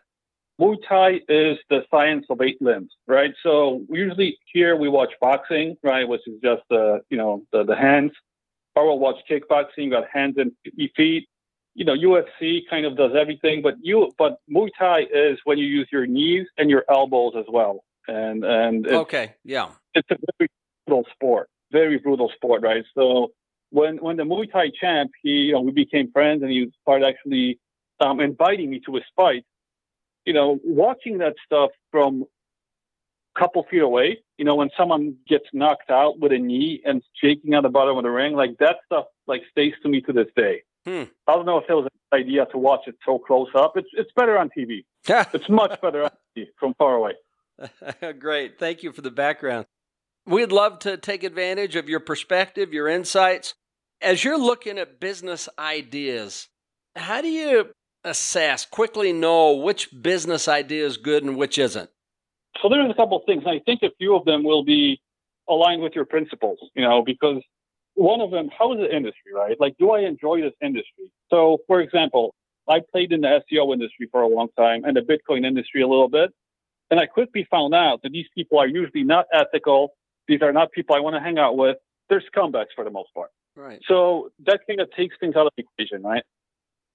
Muay 0.61 0.77
Thai 0.89 1.21
is 1.29 1.59
the 1.69 1.81
science 1.91 2.27
of 2.31 2.41
eight 2.41 2.61
limbs, 2.61 2.93
right? 3.09 3.33
So 3.43 3.83
usually 3.91 4.39
here 4.53 4.77
we 4.77 4.89
watch 4.89 5.11
boxing, 5.21 5.77
right, 5.83 6.09
which 6.09 6.23
is 6.27 6.41
just 6.43 6.63
the 6.71 7.01
you 7.11 7.17
know 7.17 7.45
the, 7.53 7.65
the 7.65 7.77
hands. 7.77 8.13
We'll 8.77 8.99
watch 8.99 9.17
kickboxing, 9.31 9.91
got 9.91 10.05
hands 10.13 10.37
and 10.37 10.53
feet. 10.97 11.29
You 11.75 11.85
know, 11.85 11.95
UFC 11.95 12.61
kind 12.69 12.87
of 12.87 12.97
does 12.97 13.13
everything, 13.19 13.63
but 13.63 13.75
you 13.81 14.11
but 14.19 14.39
Muay 14.51 14.69
Thai 14.79 15.01
is 15.13 15.39
when 15.45 15.59
you 15.59 15.67
use 15.67 15.89
your 15.91 16.07
knees 16.07 16.47
and 16.59 16.71
your 16.71 16.85
elbows 16.89 17.35
as 17.37 17.47
well. 17.49 17.85
And 18.07 18.45
and 18.45 18.87
okay, 18.87 19.35
yeah, 19.45 19.71
it's 19.95 20.09
a 20.11 20.17
very 20.39 20.49
brutal 20.87 21.05
sport 21.13 21.49
very 21.75 21.99
brutal 21.99 22.31
sport, 22.35 22.63
right? 22.63 22.85
So 22.95 23.33
when 23.71 23.97
when 23.99 24.17
the 24.17 24.23
Muay 24.23 24.51
Thai 24.51 24.71
champ, 24.81 25.11
he 25.23 25.31
you 25.49 25.53
know, 25.53 25.61
we 25.61 25.73
became 25.73 26.11
friends, 26.13 26.43
and 26.43 26.51
he 26.51 26.71
started 26.83 27.07
actually 27.07 27.59
um, 28.01 28.21
inviting 28.21 28.71
me 28.71 28.81
to 28.87 28.95
his 28.95 29.05
fight. 29.17 29.45
You 30.25 30.33
know, 30.33 30.59
watching 30.65 31.19
that 31.19 31.35
stuff 31.45 31.71
from 31.91 32.25
a 33.37 33.39
couple 33.39 33.67
feet 33.71 33.83
away, 33.83 34.23
you 34.39 34.45
know, 34.45 34.55
when 34.57 34.71
someone 34.77 35.17
gets 35.29 35.45
knocked 35.53 35.91
out 35.91 36.19
with 36.19 36.33
a 36.33 36.39
knee 36.39 36.83
and 36.85 37.03
shaking 37.21 37.55
on 37.55 37.63
the 37.63 37.69
bottom 37.69 37.97
of 37.97 38.03
the 38.03 38.11
ring, 38.11 38.35
like 38.35 38.59
that 38.59 38.77
stuff, 38.87 39.07
like 39.27 39.43
stays 39.51 39.75
to 39.83 39.89
me 39.89 40.01
to 40.03 40.13
this 40.13 40.27
day. 40.37 40.63
Hmm. 40.85 41.05
I 41.27 41.35
don't 41.35 41.47
know 41.47 41.59
if 41.59 41.65
it 41.69 41.73
was 41.73 41.89
an 42.13 42.21
idea 42.21 42.47
to 42.47 42.59
watch 42.59 42.83
it 42.87 42.97
so 43.07 43.19
close 43.19 43.49
up. 43.55 43.75
It's 43.77 43.89
it's 43.93 44.11
better 44.15 44.37
on 44.37 44.51
TV. 44.57 44.85
it's 45.33 45.49
much 45.49 45.81
better 45.81 46.05
on 46.05 46.11
TV 46.37 46.47
from 46.59 46.75
far 46.75 46.95
away. 46.95 47.13
Great, 48.19 48.59
thank 48.59 48.83
you 48.83 48.93
for 48.93 49.01
the 49.01 49.11
background. 49.11 49.67
We'd 50.27 50.53
love 50.53 50.79
to 50.81 50.97
take 50.97 51.23
advantage 51.23 51.77
of 51.77 51.89
your 51.89 52.01
perspective, 52.01 52.73
your 52.73 52.89
insights. 52.89 53.55
As 54.01 54.25
you're 54.25 54.39
looking 54.39 54.79
at 54.79 54.99
business 55.01 55.49
ideas, 55.59 56.49
how 56.97 57.21
do 57.21 57.29
you 57.29 57.71
assess, 58.05 58.67
quickly 58.67 59.13
know 59.13 59.53
which 59.53 59.89
business 60.03 60.49
idea 60.49 60.85
is 60.85 60.97
good 60.97 61.25
and 61.25 61.37
which 61.37 61.59
isn't? 61.59 61.91
So 62.65 62.71
there's 62.71 62.91
a 62.91 62.95
couple 62.95 63.19
of 63.19 63.25
things. 63.27 63.43
And 63.45 63.55
I 63.55 63.61
think 63.67 63.83
a 63.83 63.91
few 63.99 64.17
of 64.17 64.25
them 64.25 64.43
will 64.43 64.65
be 64.65 64.99
aligned 65.51 65.83
with 65.83 65.93
your 65.95 66.07
principles, 66.07 66.59
you 66.75 66.83
know, 66.83 67.03
because 67.05 67.43
one 67.93 68.23
of 68.23 68.31
them, 68.31 68.49
how 68.59 68.73
is 68.73 68.79
the 68.79 68.91
industry, 68.91 69.35
right? 69.35 69.55
Like, 69.61 69.77
do 69.79 69.91
I 69.91 70.01
enjoy 70.01 70.41
this 70.41 70.55
industry? 70.63 71.13
So, 71.29 71.59
for 71.67 71.83
example, 71.83 72.35
I 72.67 72.81
played 72.91 73.13
in 73.13 73.21
the 73.21 73.43
SEO 73.53 73.75
industry 73.75 74.09
for 74.11 74.23
a 74.23 74.29
long 74.29 74.49
time 74.57 74.85
and 74.85 74.97
the 74.97 75.03
Bitcoin 75.03 75.45
industry 75.45 75.83
a 75.83 75.87
little 75.87 76.09
bit. 76.09 76.31
And 76.91 76.99
I 76.99 77.05
quickly 77.05 77.47
found 77.51 77.75
out 77.75 78.01
that 78.03 78.13
these 78.13 78.27
people 78.35 78.59
are 78.59 78.67
usually 78.67 79.05
not 79.05 79.27
ethical. 79.31 79.93
These 80.27 80.41
are 80.41 80.53
not 80.53 80.73
people 80.73 80.97
I 80.97 81.01
want 81.01 81.17
to 81.17 81.21
hang 81.21 81.37
out 81.37 81.59
with. 81.59 81.77
They're 82.09 82.23
scumbags 82.35 82.73
for 82.75 82.83
the 82.85 82.91
most 82.91 83.13
part. 83.13 83.29
Right. 83.57 83.81
So 83.87 84.31
that 84.47 84.61
kind 84.67 84.81
of 84.81 84.91
takes 84.93 85.17
things 85.21 85.37
out 85.37 85.47
of 85.47 85.53
the 85.59 85.65
equation, 85.65 86.03
right? 86.03 86.23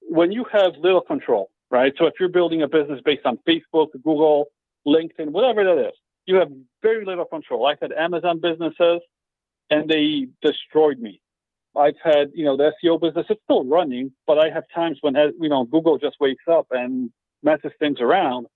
When 0.01 0.31
you 0.31 0.45
have 0.51 0.71
little 0.79 1.01
control, 1.01 1.51
right? 1.69 1.93
So 1.99 2.07
if 2.07 2.13
you're 2.19 2.29
building 2.29 2.63
a 2.63 2.67
business 2.67 3.01
based 3.05 3.25
on 3.25 3.37
Facebook, 3.47 3.89
Google, 4.03 4.47
LinkedIn, 4.87 5.29
whatever 5.29 5.63
that 5.63 5.87
is, 5.87 5.93
you 6.25 6.35
have 6.35 6.49
very 6.81 7.05
little 7.05 7.25
control. 7.25 7.65
I've 7.65 7.79
had 7.79 7.91
Amazon 7.91 8.39
businesses 8.39 9.01
and 9.69 9.89
they 9.89 10.27
destroyed 10.41 10.99
me. 10.99 11.21
I've 11.75 11.95
had, 12.03 12.31
you 12.33 12.45
know, 12.45 12.57
the 12.57 12.71
SEO 12.83 12.99
business, 12.99 13.27
it's 13.29 13.41
still 13.43 13.63
running, 13.63 14.11
but 14.25 14.39
I 14.39 14.49
have 14.49 14.63
times 14.73 14.97
when, 15.01 15.15
uh, 15.15 15.27
you 15.39 15.49
know, 15.49 15.65
Google 15.65 15.97
just 15.97 16.17
wakes 16.19 16.43
up 16.51 16.67
and 16.71 17.11
messes 17.43 17.71
things 17.79 17.99
around 18.01 18.47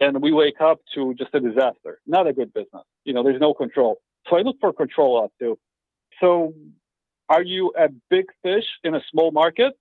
and 0.00 0.20
we 0.20 0.32
wake 0.32 0.60
up 0.60 0.80
to 0.94 1.14
just 1.14 1.34
a 1.34 1.40
disaster. 1.40 2.00
Not 2.06 2.26
a 2.26 2.32
good 2.32 2.52
business. 2.52 2.82
You 3.04 3.14
know, 3.14 3.22
there's 3.22 3.40
no 3.40 3.54
control. 3.54 3.98
So 4.28 4.36
I 4.36 4.42
look 4.42 4.56
for 4.60 4.72
control 4.72 5.22
out 5.22 5.32
too. 5.38 5.58
So 6.20 6.54
are 7.28 7.42
you 7.42 7.72
a 7.78 7.88
big 8.10 8.26
fish 8.42 8.64
in 8.84 8.94
a 8.94 9.00
small 9.10 9.30
market 9.30 9.72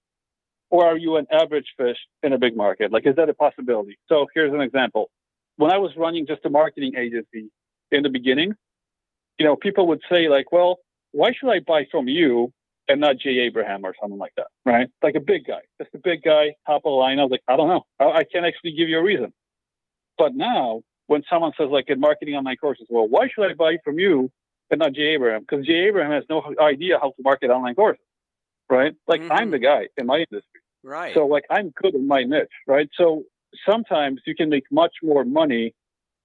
or 0.69 0.85
are 0.85 0.97
you 0.97 1.17
an 1.17 1.27
average 1.31 1.67
fish 1.77 1.97
in 2.23 2.33
a 2.33 2.37
big 2.37 2.55
market? 2.55 2.91
Like, 2.91 3.05
is 3.05 3.15
that 3.17 3.29
a 3.29 3.33
possibility? 3.33 3.97
So 4.07 4.27
here's 4.33 4.53
an 4.53 4.61
example. 4.61 5.09
When 5.57 5.71
I 5.71 5.77
was 5.77 5.91
running 5.95 6.27
just 6.27 6.45
a 6.45 6.49
marketing 6.49 6.93
agency 6.97 7.49
in 7.91 8.03
the 8.03 8.09
beginning, 8.09 8.53
you 9.37 9.45
know, 9.45 9.55
people 9.55 9.87
would 9.87 10.01
say 10.11 10.27
like, 10.29 10.51
well, 10.51 10.79
why 11.11 11.31
should 11.33 11.49
I 11.49 11.59
buy 11.59 11.85
from 11.91 12.07
you 12.07 12.51
and 12.87 13.01
not 13.01 13.17
Jay 13.17 13.39
Abraham 13.39 13.85
or 13.85 13.95
something 13.99 14.19
like 14.19 14.33
that, 14.37 14.47
right? 14.65 14.89
Like 15.01 15.15
a 15.15 15.19
big 15.19 15.45
guy, 15.45 15.61
just 15.81 15.93
a 15.95 15.97
big 15.97 16.23
guy, 16.23 16.55
top 16.67 16.77
of 16.77 16.83
the 16.83 16.89
line. 16.89 17.19
I 17.19 17.23
was 17.23 17.31
like, 17.31 17.43
I 17.47 17.57
don't 17.57 17.67
know. 17.67 17.83
I, 17.99 18.19
I 18.19 18.23
can't 18.23 18.45
actually 18.45 18.73
give 18.73 18.89
you 18.89 18.99
a 18.99 19.03
reason. 19.03 19.33
But 20.17 20.35
now, 20.35 20.81
when 21.07 21.23
someone 21.29 21.51
says 21.57 21.69
like 21.69 21.85
in 21.89 21.99
marketing 21.99 22.35
online 22.35 22.57
courses, 22.57 22.87
well, 22.89 23.07
why 23.07 23.27
should 23.33 23.49
I 23.49 23.53
buy 23.53 23.77
from 23.83 23.99
you 23.99 24.31
and 24.71 24.79
not 24.79 24.93
Jay 24.93 25.13
Abraham? 25.15 25.41
Because 25.41 25.65
Jay 25.65 25.85
Abraham 25.87 26.11
has 26.11 26.23
no 26.29 26.43
idea 26.59 26.99
how 26.99 27.09
to 27.09 27.23
market 27.23 27.49
online 27.49 27.75
courses, 27.75 28.03
right? 28.69 28.93
Like 29.07 29.21
mm-hmm. 29.21 29.31
I'm 29.31 29.51
the 29.51 29.59
guy 29.59 29.87
in 29.97 30.05
my 30.05 30.17
industry, 30.17 30.61
right? 30.83 31.13
So 31.13 31.27
like 31.27 31.45
I'm 31.49 31.71
good 31.81 31.95
in 31.95 32.07
my 32.07 32.23
niche, 32.23 32.47
right? 32.67 32.89
So 32.97 33.23
sometimes 33.67 34.21
you 34.25 34.35
can 34.35 34.49
make 34.49 34.63
much 34.71 34.93
more 35.03 35.23
money 35.25 35.73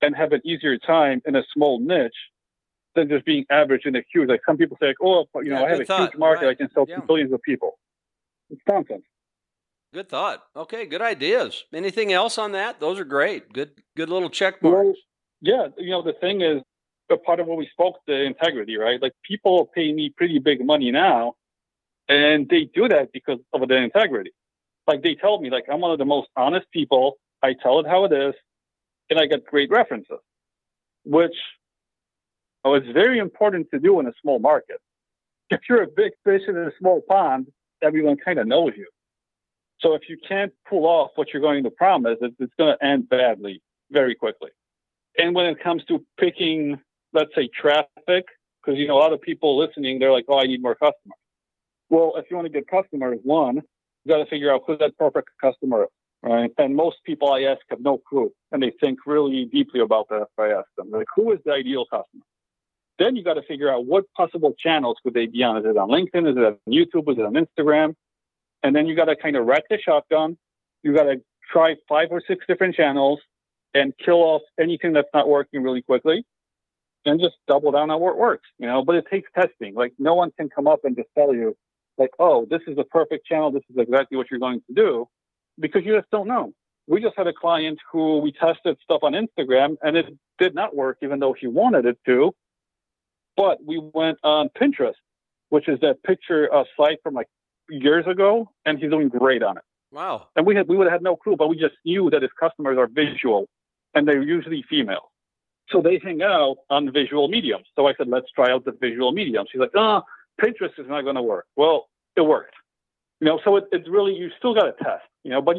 and 0.03 0.17
have 0.17 0.33
an 0.33 0.41
easier 0.45 0.79
time 0.79 1.21
in 1.27 1.37
a 1.37 1.43
small 1.53 1.81
niche 1.81 2.13
than 2.95 3.09
just 3.09 3.25
being 3.25 3.45
average 3.51 3.83
in 3.85 3.97
a 3.97 4.03
huge. 4.13 4.29
Like 4.29 4.41
some 4.47 4.57
people 4.57 4.77
say, 4.81 4.89
like, 4.89 4.97
oh, 5.03 5.27
you 5.37 5.51
know, 5.51 5.61
yeah, 5.61 5.65
I 5.65 5.71
have 5.71 5.81
a 5.81 5.85
thought. 5.85 6.11
huge 6.11 6.19
market, 6.19 6.47
right. 6.47 6.51
I 6.51 6.55
can 6.55 6.71
sell 6.73 6.87
yeah. 6.89 6.97
to 6.97 7.03
billions 7.03 7.33
of 7.33 7.43
people. 7.43 7.79
It's 8.49 8.61
nonsense. 8.69 9.05
Good 9.93 10.09
thought. 10.09 10.43
Okay, 10.55 10.87
good 10.87 11.03
ideas. 11.03 11.65
Anything 11.73 12.13
else 12.13 12.39
on 12.39 12.53
that? 12.53 12.81
Those 12.81 12.99
are 12.99 13.05
great. 13.05 13.53
Good, 13.53 13.71
good 13.97 14.09
little 14.09 14.31
check 14.31 14.63
marks. 14.63 14.85
Well, 14.85 14.95
yeah, 15.41 15.69
you 15.79 15.91
know, 15.91 16.03
the 16.03 16.13
thing 16.13 16.43
is, 16.43 16.63
a 17.11 17.17
part 17.17 17.41
of 17.41 17.47
what 17.49 17.59
we 17.59 17.69
spoke, 17.73 17.97
the 18.07 18.23
integrity, 18.23 18.77
right? 18.77 19.03
Like 19.03 19.15
people 19.25 19.69
pay 19.75 19.93
me 19.93 20.15
pretty 20.17 20.39
big 20.39 20.65
money 20.65 20.93
now, 20.93 21.35
and 22.09 22.49
they 22.49 22.71
do 22.73 22.89
that 22.89 23.13
because 23.13 23.39
of 23.53 23.67
the 23.67 23.77
integrity. 23.77 24.31
Like 24.91 25.03
they 25.05 25.15
tell 25.15 25.41
me, 25.41 25.51
like 25.51 25.67
I'm 25.73 25.81
one 25.81 25.93
of 25.93 25.99
the 25.99 26.05
most 26.05 26.29
honest 26.37 26.67
people. 26.73 27.19
I 27.45 27.55
tell 27.63 27.79
it 27.79 27.87
how 27.87 28.07
it 28.07 28.13
is, 28.13 28.35
and 29.09 29.21
I 29.21 29.27
get 29.27 29.45
great 29.45 29.71
references, 29.71 30.19
which 31.05 31.37
oh, 32.65 32.75
it's 32.75 32.89
very 32.89 33.21
important 33.21 33.69
to 33.73 33.79
do 33.79 34.01
in 34.01 34.09
a 34.09 34.13
small 34.21 34.41
market. 34.41 34.81
If 35.49 35.61
you're 35.69 35.85
a 35.85 35.87
big 35.87 36.11
fish 36.25 36.43
in 36.49 36.57
a 36.57 36.73
small 36.81 37.03
pond, 37.09 37.47
everyone 37.81 38.17
kind 38.17 38.41
of 38.41 38.49
knows 38.49 38.73
you. 38.77 38.89
So 39.81 39.95
if 39.95 40.03
you 40.09 40.17
can't 40.29 40.53
pull 40.69 40.87
off 40.87 41.13
what 41.15 41.29
you're 41.33 41.41
going 41.41 41.63
to 41.63 41.71
promise, 41.71 42.19
it's 42.21 42.55
going 42.59 42.77
to 42.77 42.85
end 42.85 43.09
badly 43.09 43.63
very 43.93 44.17
quickly. 44.17 44.51
And 45.17 45.37
when 45.37 45.47
it 45.47 45.63
comes 45.63 45.85
to 45.85 46.05
picking, 46.19 46.81
let's 47.13 47.31
say, 47.37 47.49
traffic, 47.49 48.25
because 48.61 48.77
you 48.77 48.89
know 48.89 48.97
a 48.97 49.03
lot 49.07 49.13
of 49.13 49.23
people 49.23 49.57
listening, 49.57 50.01
they're 50.01 50.17
like, 50.19 50.25
"Oh, 50.29 50.41
I 50.41 50.47
need 50.49 50.61
more 50.61 50.75
customers." 50.75 51.21
Well, 51.91 52.15
if 52.17 52.25
you 52.29 52.37
want 52.37 52.47
to 52.47 52.53
get 52.53 52.67
customers, 52.67 53.21
one, 53.23 53.63
you 54.05 54.13
got 54.13 54.19
to 54.19 54.31
figure 54.31 54.53
out 54.53 54.63
who 54.67 54.77
that 54.79 54.97
perfect 54.99 55.29
customer 55.41 55.85
is, 55.85 55.89
right? 56.23 56.51
And 56.59 56.75
most 56.75 56.99
people 57.05 57.33
I 57.33 57.43
ask 57.43 57.61
have 57.71 57.81
no 57.81 57.99
clue, 57.99 58.33
and 58.53 58.63
they 58.63 58.73
think 58.81 59.01
really 59.07 59.47
deeply 59.47 59.81
about 59.81 60.09
that 60.09 60.23
if 60.23 60.29
I 60.39 60.49
ask 60.49 60.67
them, 60.77 60.91
like, 60.91 61.07
who 61.15 61.33
is 61.33 61.39
the 61.45 61.53
ideal 61.53 61.85
customer? 61.85 62.25
Then 62.99 63.17
you 63.17 63.25
got 63.25 63.35
to 63.35 63.43
figure 63.43 63.73
out 63.73 63.87
what 63.87 64.05
possible 64.15 64.55
channels 64.59 64.99
could 65.03 65.15
they 65.15 65.27
be 65.27 65.43
on. 65.43 65.57
Is 65.57 65.65
it 65.65 65.77
on 65.77 65.89
LinkedIn? 65.89 66.31
Is 66.31 66.37
it 66.37 66.45
on 66.45 66.59
YouTube? 66.69 67.11
Is 67.11 67.19
it 67.19 67.25
on 67.25 67.35
Instagram? 67.35 67.95
And 68.63 68.77
then 68.77 68.87
you 68.87 68.95
got 68.95 69.07
to 69.07 69.17
kind 69.17 69.37
of 69.37 69.47
rack 69.47 69.65
the 69.71 69.79
shotgun. 69.79 70.37
You 70.83 70.95
got 70.95 71.05
to 71.05 71.23
try 71.51 71.77
five 71.89 72.09
or 72.11 72.23
six 72.27 72.45
different 72.47 72.75
channels 72.75 73.21
and 73.73 73.95
kill 74.05 74.23
off 74.23 74.43
anything 74.61 74.93
that's 74.93 75.09
not 75.15 75.29
working 75.29 75.63
really 75.63 75.81
quickly 75.81 76.25
and 77.07 77.21
just 77.21 77.37
double 77.49 77.71
down 77.73 77.91
on 77.91 78.01
what 78.01 78.19
works, 78.19 78.49
you 78.59 78.67
know, 78.67 78.85
but 78.85 78.95
it 78.97 79.07
takes 79.11 79.31
testing. 79.35 79.75
Like 79.75 79.93
no 79.99 80.15
one 80.15 80.31
can 80.39 80.49
come 80.49 80.67
up 80.67 80.81
and 80.85 80.95
just 80.97 81.09
tell 81.17 81.35
you 81.35 81.57
like, 82.01 82.11
oh, 82.19 82.47
this 82.51 82.63
is 82.67 82.77
the 82.77 82.85
perfect 82.85 83.27
channel. 83.27 83.53
This 83.53 83.63
is 83.71 83.77
exactly 83.79 84.17
what 84.17 84.27
you're 84.31 84.41
going 84.41 84.63
to 84.67 84.75
do 84.75 85.09
because 85.59 85.83
you 85.85 85.97
just 85.97 86.11
don't 86.11 86.27
know. 86.27 86.53
We 86.89 87.01
just 87.01 87.17
had 87.17 87.29
a 87.29 87.33
client 87.33 87.79
who 87.93 88.19
we 88.19 88.33
tested 88.33 88.77
stuff 88.83 89.01
on 89.03 89.13
Instagram 89.13 89.77
and 89.83 89.97
it 89.97 90.07
did 90.39 90.55
not 90.55 90.75
work, 90.75 90.99
even 91.03 91.21
though 91.21 91.35
he 91.39 91.47
wanted 91.47 91.87
it 91.87 91.99
to. 92.07 92.33
But 93.37 93.65
we 93.65 93.79
went 93.79 94.19
on 94.25 94.49
Pinterest, 94.61 94.95
which 95.51 95.69
is 95.69 95.79
that 95.81 96.03
picture 96.03 96.53
uh, 96.53 96.65
site 96.77 96.99
from 97.03 97.15
like 97.15 97.29
years 97.69 98.07
ago, 98.07 98.51
and 98.67 98.79
he's 98.79 98.91
doing 98.91 99.09
great 99.09 99.43
on 99.43 99.57
it. 99.57 99.63
Wow. 99.93 100.29
And 100.37 100.47
we 100.47 100.55
had 100.57 100.69
we 100.69 100.77
would 100.77 100.87
have 100.87 100.93
had 100.93 101.03
no 101.03 101.17
clue, 101.17 101.37
but 101.37 101.49
we 101.49 101.57
just 101.57 101.75
knew 101.85 102.11
that 102.11 102.23
his 102.23 102.31
customers 102.39 102.77
are 102.79 102.89
visual 102.89 103.47
and 103.95 104.07
they're 104.07 104.23
usually 104.23 104.65
female. 104.69 105.11
So 105.71 105.81
they 105.81 106.01
hang 106.03 106.23
out 106.23 106.57
on 106.69 106.93
visual 106.93 107.29
mediums. 107.29 107.67
So 107.77 107.87
I 107.87 107.95
said, 107.97 108.09
let's 108.09 108.31
try 108.35 108.51
out 108.51 108.65
the 108.65 108.73
visual 108.73 109.13
mediums. 109.13 109.49
She's 109.53 109.61
like, 109.61 109.71
ah, 109.77 110.03
oh, 110.03 110.45
Pinterest 110.45 110.79
is 110.79 110.89
not 110.89 111.03
going 111.03 111.17
to 111.17 111.23
work. 111.23 111.47
Well, 111.57 111.89
it 112.17 112.23
worked. 112.23 112.55
You 113.21 113.27
know, 113.27 113.41
so 113.45 113.57
it, 113.57 113.65
it's 113.73 113.89
really, 113.89 114.15
you 114.15 114.31
still 114.39 114.55
got 114.55 114.65
to 114.65 114.73
test, 114.73 115.05
you 115.25 115.31
know, 115.31 115.43
but 115.43 115.57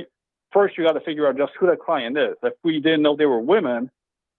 first 0.52 0.78
you 0.78 0.84
got 0.84 0.94
to 0.94 1.02
figure 1.02 1.28
out 1.28 1.38
just 1.38 1.52
who 1.60 1.68
that 1.68 1.80
client 1.80 2.18
is. 2.18 2.36
If 2.44 2.54
we 2.64 2.80
didn't 2.80 3.04
know 3.04 3.16
they 3.16 3.26
were 3.26 3.40
women, 3.40 3.92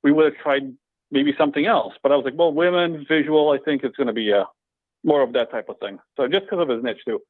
we 0.03 0.13
would 0.13 0.25
have 0.25 0.43
tried 0.43 0.75
maybe 1.11 1.33
something 1.39 1.67
else. 1.67 1.95
But 2.03 2.13
I 2.13 2.17
was 2.17 2.25
like, 2.25 2.35
well, 2.37 2.53
women, 2.53 3.07
visual, 3.09 3.51
I 3.51 3.59
think 3.65 3.85
it's 3.85 3.97
going 3.97 4.09
to 4.09 4.13
be 4.13 4.33
uh, 4.33 4.45
more 5.05 5.23
of 5.23 5.33
that 5.35 5.51
type 5.51 5.69
of 5.69 5.79
thing. 5.79 5.99
So 6.17 6.27
just 6.27 6.45
because 6.45 6.61
of 6.61 6.69
his 6.69 6.83
niche 6.83 7.05
too 7.07 7.21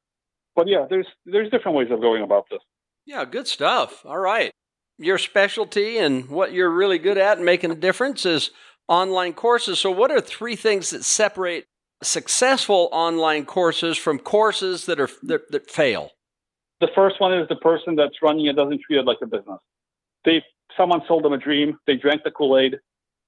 but 0.54 0.68
yeah, 0.68 0.86
there's 0.88 1.06
there's 1.26 1.50
different 1.50 1.76
ways 1.76 1.88
of 1.90 2.00
going 2.00 2.22
about 2.22 2.46
this. 2.50 2.60
Yeah, 3.06 3.24
good 3.24 3.48
stuff. 3.48 4.04
All 4.04 4.18
right. 4.18 4.52
Your 4.98 5.18
specialty 5.18 5.98
and 5.98 6.28
what 6.28 6.52
you're 6.52 6.70
really 6.70 6.98
good 6.98 7.18
at 7.18 7.38
and 7.38 7.46
making 7.46 7.70
a 7.70 7.76
difference 7.76 8.24
is 8.24 8.50
online 8.88 9.32
courses. 9.32 9.78
So 9.78 9.90
what 9.90 10.10
are 10.10 10.20
three 10.20 10.54
things 10.54 10.90
that 10.90 11.02
separate 11.02 11.66
successful 12.02 12.88
online 12.92 13.44
courses 13.44 13.96
from 13.96 14.18
courses 14.18 14.86
that 14.86 15.00
are 15.00 15.08
that, 15.22 15.50
that 15.50 15.70
fail? 15.70 16.10
The 16.80 16.88
first 16.94 17.20
one 17.20 17.32
is 17.32 17.48
the 17.48 17.56
person 17.56 17.94
that's 17.96 18.22
running 18.22 18.46
it 18.46 18.56
doesn't 18.56 18.80
treat 18.82 18.98
it 18.98 19.04
like 19.04 19.18
a 19.22 19.26
business. 19.26 19.58
They 20.24 20.42
someone 20.76 21.02
sold 21.06 21.24
them 21.24 21.32
a 21.32 21.38
dream, 21.38 21.78
they 21.86 21.96
drank 21.96 22.24
the 22.24 22.30
Kool-Aid, 22.30 22.78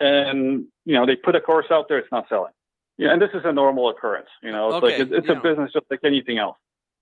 and 0.00 0.64
you 0.84 0.94
know, 0.94 1.06
they 1.06 1.16
put 1.16 1.36
a 1.36 1.40
course 1.40 1.66
out 1.70 1.88
there, 1.88 1.98
it's 1.98 2.10
not 2.10 2.26
selling. 2.28 2.52
Yeah, 2.96 3.12
and 3.12 3.20
this 3.20 3.30
is 3.34 3.42
a 3.44 3.52
normal 3.52 3.90
occurrence. 3.90 4.28
You 4.42 4.52
know, 4.52 4.68
it's 4.68 4.84
okay. 4.84 4.98
like 4.98 5.12
it's, 5.12 5.28
yeah. 5.28 5.38
a 5.38 5.40
business 5.40 5.72
just 5.72 5.86
like 5.90 6.00
anything 6.04 6.38
else 6.38 6.56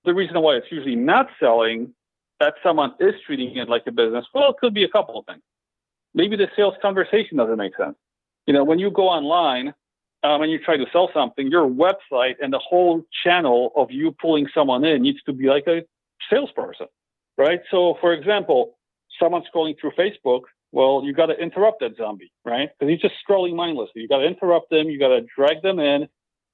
the 0.05 0.15
reason 0.15 0.41
why 0.41 0.55
it's 0.55 0.67
usually 0.71 0.97
not 0.97 1.29
selling, 1.39 1.93
that 2.41 2.55
someone 2.63 2.95
is 2.99 3.15
treating 3.25 3.57
it 3.57 3.69
like 3.69 3.85
a 3.87 3.93
business, 3.93 4.25
well, 4.35 4.51
it 4.51 4.57
could 4.59 4.75
be 4.75 4.85
a 4.85 4.89
couple 4.89 5.19
of 5.19 5.27
things. 5.27 5.43
Maybe 6.15 6.37
the 6.37 6.49
sales 6.57 6.75
conversation 6.83 7.37
doesn't 7.37 7.57
make 7.57 7.77
sense. 7.77 7.97
You 8.47 8.53
know, 8.53 8.65
when 8.65 8.79
you 8.79 8.91
go 8.91 9.09
online 9.09 9.75
um, 10.23 10.43
and 10.43 10.51
you 10.51 10.59
try 10.59 10.77
to 10.77 10.87
sell 10.93 11.11
something, 11.13 11.51
your 11.51 11.69
website 11.69 12.37
and 12.41 12.53
the 12.53 12.59
whole 12.59 13.03
channel 13.25 13.73
of 13.77 13.91
you 13.91 14.15
pulling 14.21 14.47
someone 14.55 14.85
in 14.85 15.03
needs 15.03 15.23
to 15.25 15.33
be 15.33 15.49
like 15.49 15.67
a 15.67 15.83
salesperson, 16.31 16.87
right? 17.37 17.61
So, 17.71 17.97
for 18.01 18.13
example, 18.13 18.79
someone's 19.21 19.47
scrolling 19.55 19.75
through 19.81 19.93
Facebook. 19.93 20.43
Well, 20.71 21.03
you 21.05 21.13
got 21.13 21.27
to 21.27 21.35
interrupt 21.35 21.81
that 21.81 21.97
zombie, 21.97 22.33
right? 22.45 22.71
Because 22.79 22.91
he's 22.91 23.01
just 23.01 23.15
scrolling 23.29 23.55
mindlessly. 23.55 24.03
You 24.03 24.09
got 24.09 24.19
to 24.19 24.27
interrupt 24.27 24.71
them. 24.71 24.89
You 24.89 24.99
got 24.99 25.09
to 25.09 25.27
drag 25.37 25.63
them 25.63 25.79
in. 25.79 26.09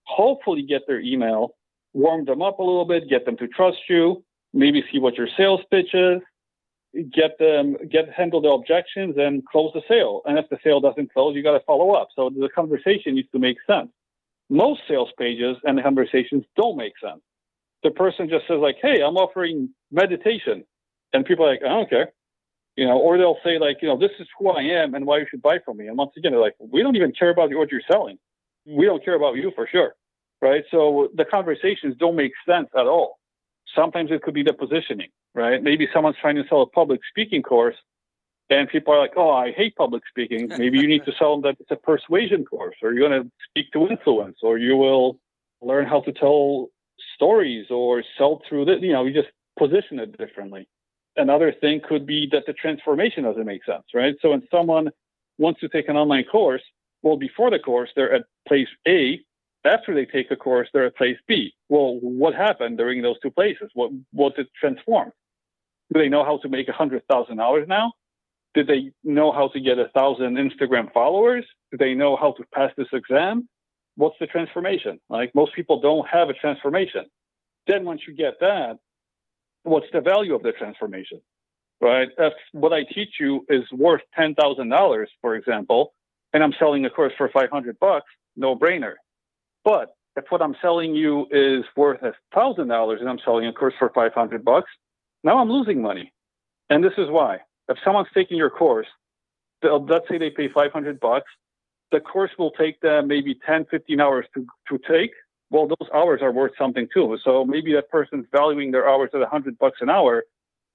Hopefully, 0.05 0.63
get 0.63 0.83
their 0.87 1.01
email 1.01 1.55
warm 1.93 2.25
them 2.25 2.43
up 2.43 2.59
a 2.59 2.63
little 2.63 2.85
bit, 2.85 3.09
get 3.09 3.25
them 3.25 3.37
to 3.37 3.49
trust 3.49 3.79
you, 3.89 4.25
maybe 4.53 4.85
see 4.93 4.99
what 4.99 5.17
your 5.17 5.29
sales 5.37 5.61
pitch 5.71 5.95
is, 5.95 6.21
get 6.95 7.39
them 7.39 7.77
get 7.91 8.11
handle 8.13 8.41
the 8.41 8.49
objections 8.49 9.17
and 9.19 9.45
close 9.47 9.71
the 9.75 9.83
sale. 9.89 10.23
And 10.25 10.39
if 10.39 10.49
the 10.51 10.59
sale 10.65 10.81
doesn't 10.81 11.13
close, 11.13 11.35
you 11.37 11.43
got 11.43 11.53
to 11.53 11.65
follow 11.65 11.93
up. 11.93 12.09
So 12.17 12.31
the 12.31 12.49
conversation 12.55 13.15
needs 13.15 13.29
to 13.33 13.39
make 13.39 13.57
sense. 13.67 13.91
Most 14.51 14.81
sales 14.89 15.11
pages 15.19 15.57
and 15.65 15.83
conversations 15.83 16.45
don't 16.57 16.77
make 16.77 16.95
sense. 17.03 17.21
The 17.83 17.91
person 17.91 18.29
just 18.29 18.47
says 18.49 18.59
like, 18.61 18.77
"Hey, 18.81 19.03
I'm 19.03 19.17
offering 19.17 19.71
meditation." 19.91 20.65
And 21.13 21.25
people 21.25 21.47
are 21.47 21.51
like, 21.51 21.63
I 21.63 21.69
don't 21.69 21.89
care. 21.89 22.13
You 22.77 22.87
know, 22.87 22.99
or 22.99 23.19
they'll 23.19 23.39
say 23.45 23.59
like, 23.59 23.79
you 23.83 23.89
know, 23.89 23.99
this 23.99 24.11
is 24.21 24.29
who 24.39 24.51
I 24.51 24.63
am 24.63 24.95
and 24.95 25.05
why 25.05 25.19
you 25.19 25.27
should 25.29 25.43
buy 25.43 25.59
from 25.65 25.79
me. 25.79 25.89
And 25.89 25.97
once 25.97 26.13
again, 26.17 26.33
they're 26.33 26.41
like, 26.41 26.55
we 26.61 26.83
don't 26.83 26.97
even 26.97 27.13
care 27.13 27.31
about 27.31 27.53
what 27.53 27.73
you're 27.73 27.81
selling. 27.91 28.19
We 28.67 28.85
don't 28.85 29.05
care 29.05 29.15
about 29.15 29.37
you 29.37 29.51
for 29.55 29.67
sure. 29.71 29.95
Right. 30.41 30.63
So 30.71 31.09
the 31.17 31.25
conversations 31.25 31.97
don't 31.99 32.15
make 32.15 32.33
sense 32.47 32.69
at 32.77 32.87
all. 32.87 33.18
Sometimes 33.75 34.11
it 34.11 34.23
could 34.23 34.35
be 34.35 34.43
the 34.43 34.53
positioning, 34.53 35.09
right? 35.35 35.63
Maybe 35.63 35.89
someone's 35.93 36.17
trying 36.21 36.37
to 36.37 36.45
sell 36.49 36.63
a 36.63 36.67
public 36.67 37.01
speaking 37.11 37.43
course 37.43 37.77
and 38.51 38.69
people 38.69 38.95
are 38.95 38.99
like, 38.99 39.13
oh, 39.17 39.31
I 39.31 39.53
hate 39.53 39.77
public 39.77 40.03
speaking. 40.09 40.49
Maybe 40.49 40.79
you 40.79 40.87
need 40.87 41.05
to 41.05 41.13
sell 41.19 41.33
them 41.35 41.43
that 41.43 41.61
it's 41.61 41.71
a 41.71 41.77
persuasion 41.77 42.45
course 42.45 42.77
or 42.83 42.93
you're 42.93 43.09
going 43.09 43.23
to 43.23 43.31
speak 43.51 43.71
to 43.73 43.89
influence 43.89 44.39
or 44.43 44.57
you 44.59 44.77
will 44.77 45.19
learn 45.61 45.87
how 45.87 46.01
to 46.01 46.13
tell 46.13 46.69
stories 47.15 47.67
or 47.71 48.03
sell 48.17 48.41
through 48.49 48.65
the, 48.65 48.79
you 48.81 48.93
know, 48.93 49.05
you 49.05 49.13
just 49.13 49.29
position 49.59 49.99
it 49.99 50.17
differently. 50.17 50.67
Another 51.17 51.53
thing 51.53 51.81
could 51.87 52.07
be 52.07 52.29
that 52.33 52.45
the 52.47 52.53
transformation 52.53 53.25
doesn't 53.25 53.45
make 53.45 53.65
sense, 53.65 53.85
right? 53.93 54.15
So 54.23 54.31
when 54.31 54.47
someone 54.51 54.91
wants 55.37 55.61
to 55.61 55.69
take 55.69 55.89
an 55.89 55.97
online 55.97 56.25
course, 56.25 56.63
well, 57.03 57.17
before 57.17 57.51
the 57.51 57.59
course, 57.59 57.91
they're 57.95 58.13
at 58.15 58.25
place 58.47 58.69
A. 58.87 59.21
After 59.65 59.95
they 59.95 60.07
take 60.07 60.31
a 60.31 60.37
course, 60.37 60.69
they're 60.73 60.87
at 60.87 60.97
place 60.97 61.17
B. 61.27 61.53
Well, 61.69 61.99
what 62.01 62.35
happened 62.35 62.79
during 62.79 63.03
those 63.03 63.19
two 63.21 63.31
places? 63.31 63.71
What 63.75 63.91
was 64.13 64.33
it 64.39 64.49
transformed? 64.59 65.13
Do 65.93 66.01
they 66.01 66.09
know 66.09 66.25
how 66.25 66.39
to 66.39 66.49
make 66.49 66.69
a 66.69 66.73
hundred 66.73 67.03
thousand 67.11 67.39
dollars 67.39 67.67
now? 67.69 67.93
Did 68.55 68.67
they 68.67 68.93
know 69.05 69.33
how 69.33 69.49
to 69.49 69.61
get 69.61 69.79
a 69.79 69.89
thousand 69.89 70.37
Instagram 70.37 70.93
followers? 70.93 71.45
Do 71.71 71.79
they 71.79 71.95
know 71.95 72.17
how 72.17 72.33
to 72.33 72.45
pass 72.55 72.71
this 72.77 72.89
exam? 72.93 73.49
What's 73.97 74.17
the 74.21 74.27
transformation? 74.27 75.01
Like 75.09 75.35
most 75.35 75.55
people 75.55 75.81
don't 75.81 76.07
have 76.09 76.29
a 76.29 76.35
transformation. 76.35 77.07
Then 77.67 77.85
once 77.85 78.03
you 78.07 78.15
get 78.15 78.35
that, 78.41 78.79
what's 79.65 79.87
the 79.93 80.01
value 80.01 80.35
of 80.35 80.43
the 80.43 80.53
transformation? 80.53 81.21
Right? 81.81 82.09
If 82.19 82.33
what 82.53 82.73
I 82.73 82.85
teach 82.85 83.15
you 83.21 83.45
is 83.49 83.65
worth 83.73 84.03
ten 84.17 84.35
thousand 84.35 84.69
dollars, 84.69 85.11
for 85.21 85.35
example, 85.35 85.95
and 86.33 86.43
I'm 86.43 86.55
selling 86.59 86.85
a 86.87 86.91
course 86.91 87.13
for 87.19 87.29
five 87.29 87.51
hundred 87.51 87.79
bucks, 87.81 88.07
no 88.37 88.57
brainer. 88.57 88.95
But 89.69 89.95
if 90.17 90.25
what 90.31 90.41
I'm 90.41 90.57
selling 90.63 90.95
you 90.95 91.27
is 91.31 91.63
worth 91.77 92.03
a 92.03 92.15
thousand 92.35 92.69
dollars 92.69 93.01
and 93.03 93.09
I'm 93.11 93.19
selling 93.23 93.47
a 93.47 93.53
course 93.53 93.75
for 93.79 93.91
five 93.95 94.15
hundred 94.15 94.43
bucks, 94.43 94.71
now 95.23 95.41
I'm 95.41 95.51
losing 95.51 95.83
money. 95.83 96.11
And 96.71 96.83
this 96.83 96.95
is 96.97 97.11
why. 97.11 97.41
If 97.69 97.77
someone's 97.85 98.09
taking 98.15 98.39
your 98.39 98.49
course, 98.49 98.87
let's 99.63 100.09
say 100.09 100.17
they 100.17 100.31
pay 100.31 100.49
500 100.49 100.99
bucks, 101.01 101.31
the 101.93 102.01
course 102.01 102.31
will 102.39 102.51
take 102.53 102.81
them 102.81 103.09
maybe 103.09 103.39
10, 103.47 103.67
15 103.71 104.01
hours 104.01 104.25
to, 104.35 104.47
to 104.71 104.79
take. 104.91 105.11
Well, 105.51 105.69
those 105.69 105.89
hours 105.95 106.21
are 106.23 106.33
worth 106.33 106.53
something 106.59 106.89
too. 106.93 107.19
So 107.23 107.45
maybe 107.45 107.75
that 107.75 107.91
person's 107.91 108.25
valuing 108.33 108.71
their 108.71 108.89
hours 108.89 109.11
at 109.13 109.21
100 109.21 109.59
bucks 109.59 109.79
an 109.83 109.91
hour, 109.91 110.25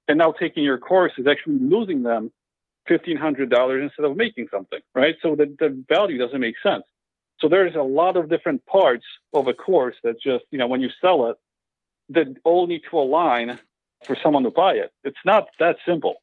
and 0.07 0.19
now 0.19 0.33
taking 0.33 0.63
your 0.63 0.77
course 0.77 1.13
is 1.17 1.25
actually 1.25 1.57
losing 1.59 2.03
them 2.03 2.31
$1,500 2.87 3.83
instead 3.83 4.05
of 4.05 4.15
making 4.15 4.49
something, 4.51 4.81
right? 4.93 5.15
So 5.23 5.35
the, 5.35 5.47
the 5.57 5.83
value 5.89 6.19
doesn't 6.19 6.39
make 6.39 6.55
sense. 6.61 6.83
So 7.39 7.49
there's 7.49 7.75
a 7.75 7.81
lot 7.81 8.15
of 8.15 8.29
different 8.29 8.65
parts 8.65 9.05
of 9.33 9.47
a 9.47 9.53
course 9.53 9.95
that 10.03 10.15
just, 10.21 10.45
you 10.51 10.57
know, 10.57 10.67
when 10.67 10.81
you 10.81 10.89
sell 11.01 11.29
it, 11.29 11.37
that 12.09 12.35
all 12.43 12.67
need 12.67 12.81
to 12.89 12.97
align 12.97 13.59
for 14.05 14.15
someone 14.21 14.43
to 14.43 14.51
buy 14.51 14.73
it. 14.73 14.91
It's 15.03 15.17
not 15.25 15.47
that 15.59 15.77
simple. 15.85 16.15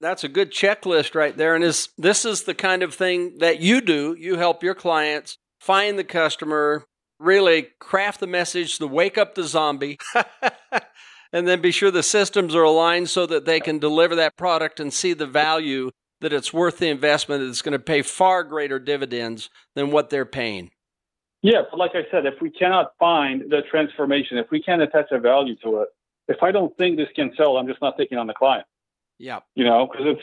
That's 0.00 0.24
a 0.24 0.28
good 0.28 0.52
checklist 0.52 1.14
right 1.14 1.36
there. 1.36 1.54
And 1.54 1.64
is 1.64 1.88
this 1.96 2.24
is 2.24 2.44
the 2.44 2.54
kind 2.54 2.82
of 2.82 2.94
thing 2.94 3.38
that 3.38 3.60
you 3.60 3.80
do. 3.80 4.14
You 4.18 4.36
help 4.36 4.62
your 4.62 4.74
clients 4.74 5.38
find 5.60 5.98
the 5.98 6.04
customer, 6.04 6.84
really 7.18 7.68
craft 7.78 8.20
the 8.20 8.26
message 8.26 8.78
to 8.78 8.86
wake 8.86 9.16
up 9.16 9.34
the 9.34 9.44
zombie, 9.44 9.98
and 11.32 11.48
then 11.48 11.62
be 11.62 11.70
sure 11.70 11.90
the 11.90 12.02
systems 12.02 12.54
are 12.54 12.62
aligned 12.62 13.08
so 13.08 13.24
that 13.26 13.46
they 13.46 13.58
can 13.58 13.78
deliver 13.78 14.14
that 14.16 14.36
product 14.36 14.80
and 14.80 14.92
see 14.92 15.14
the 15.14 15.26
value 15.26 15.90
that 16.20 16.32
it's 16.32 16.52
worth 16.52 16.78
the 16.78 16.88
investment, 16.88 17.42
that 17.42 17.48
it's 17.48 17.62
going 17.62 17.72
to 17.72 17.78
pay 17.78 18.02
far 18.02 18.44
greater 18.44 18.78
dividends 18.78 19.50
than 19.74 19.90
what 19.90 20.10
they're 20.10 20.26
paying. 20.26 20.70
Yeah, 21.42 21.62
but 21.70 21.78
like 21.78 21.92
I 21.94 22.10
said, 22.10 22.26
if 22.26 22.34
we 22.40 22.50
cannot 22.50 22.92
find 22.98 23.42
the 23.50 23.62
transformation, 23.70 24.38
if 24.38 24.50
we 24.50 24.62
can't 24.62 24.82
attach 24.82 25.06
a 25.12 25.20
value 25.20 25.54
to 25.62 25.82
it, 25.82 25.88
if 26.28 26.42
I 26.42 26.50
don't 26.50 26.76
think 26.76 26.96
this 26.96 27.08
can 27.14 27.32
sell, 27.36 27.56
I'm 27.56 27.68
just 27.68 27.80
not 27.80 27.96
taking 27.96 28.18
on 28.18 28.26
the 28.26 28.34
client. 28.34 28.66
Yeah. 29.18 29.40
You 29.54 29.64
know, 29.64 29.86
because 29.86 30.06
it's 30.08 30.22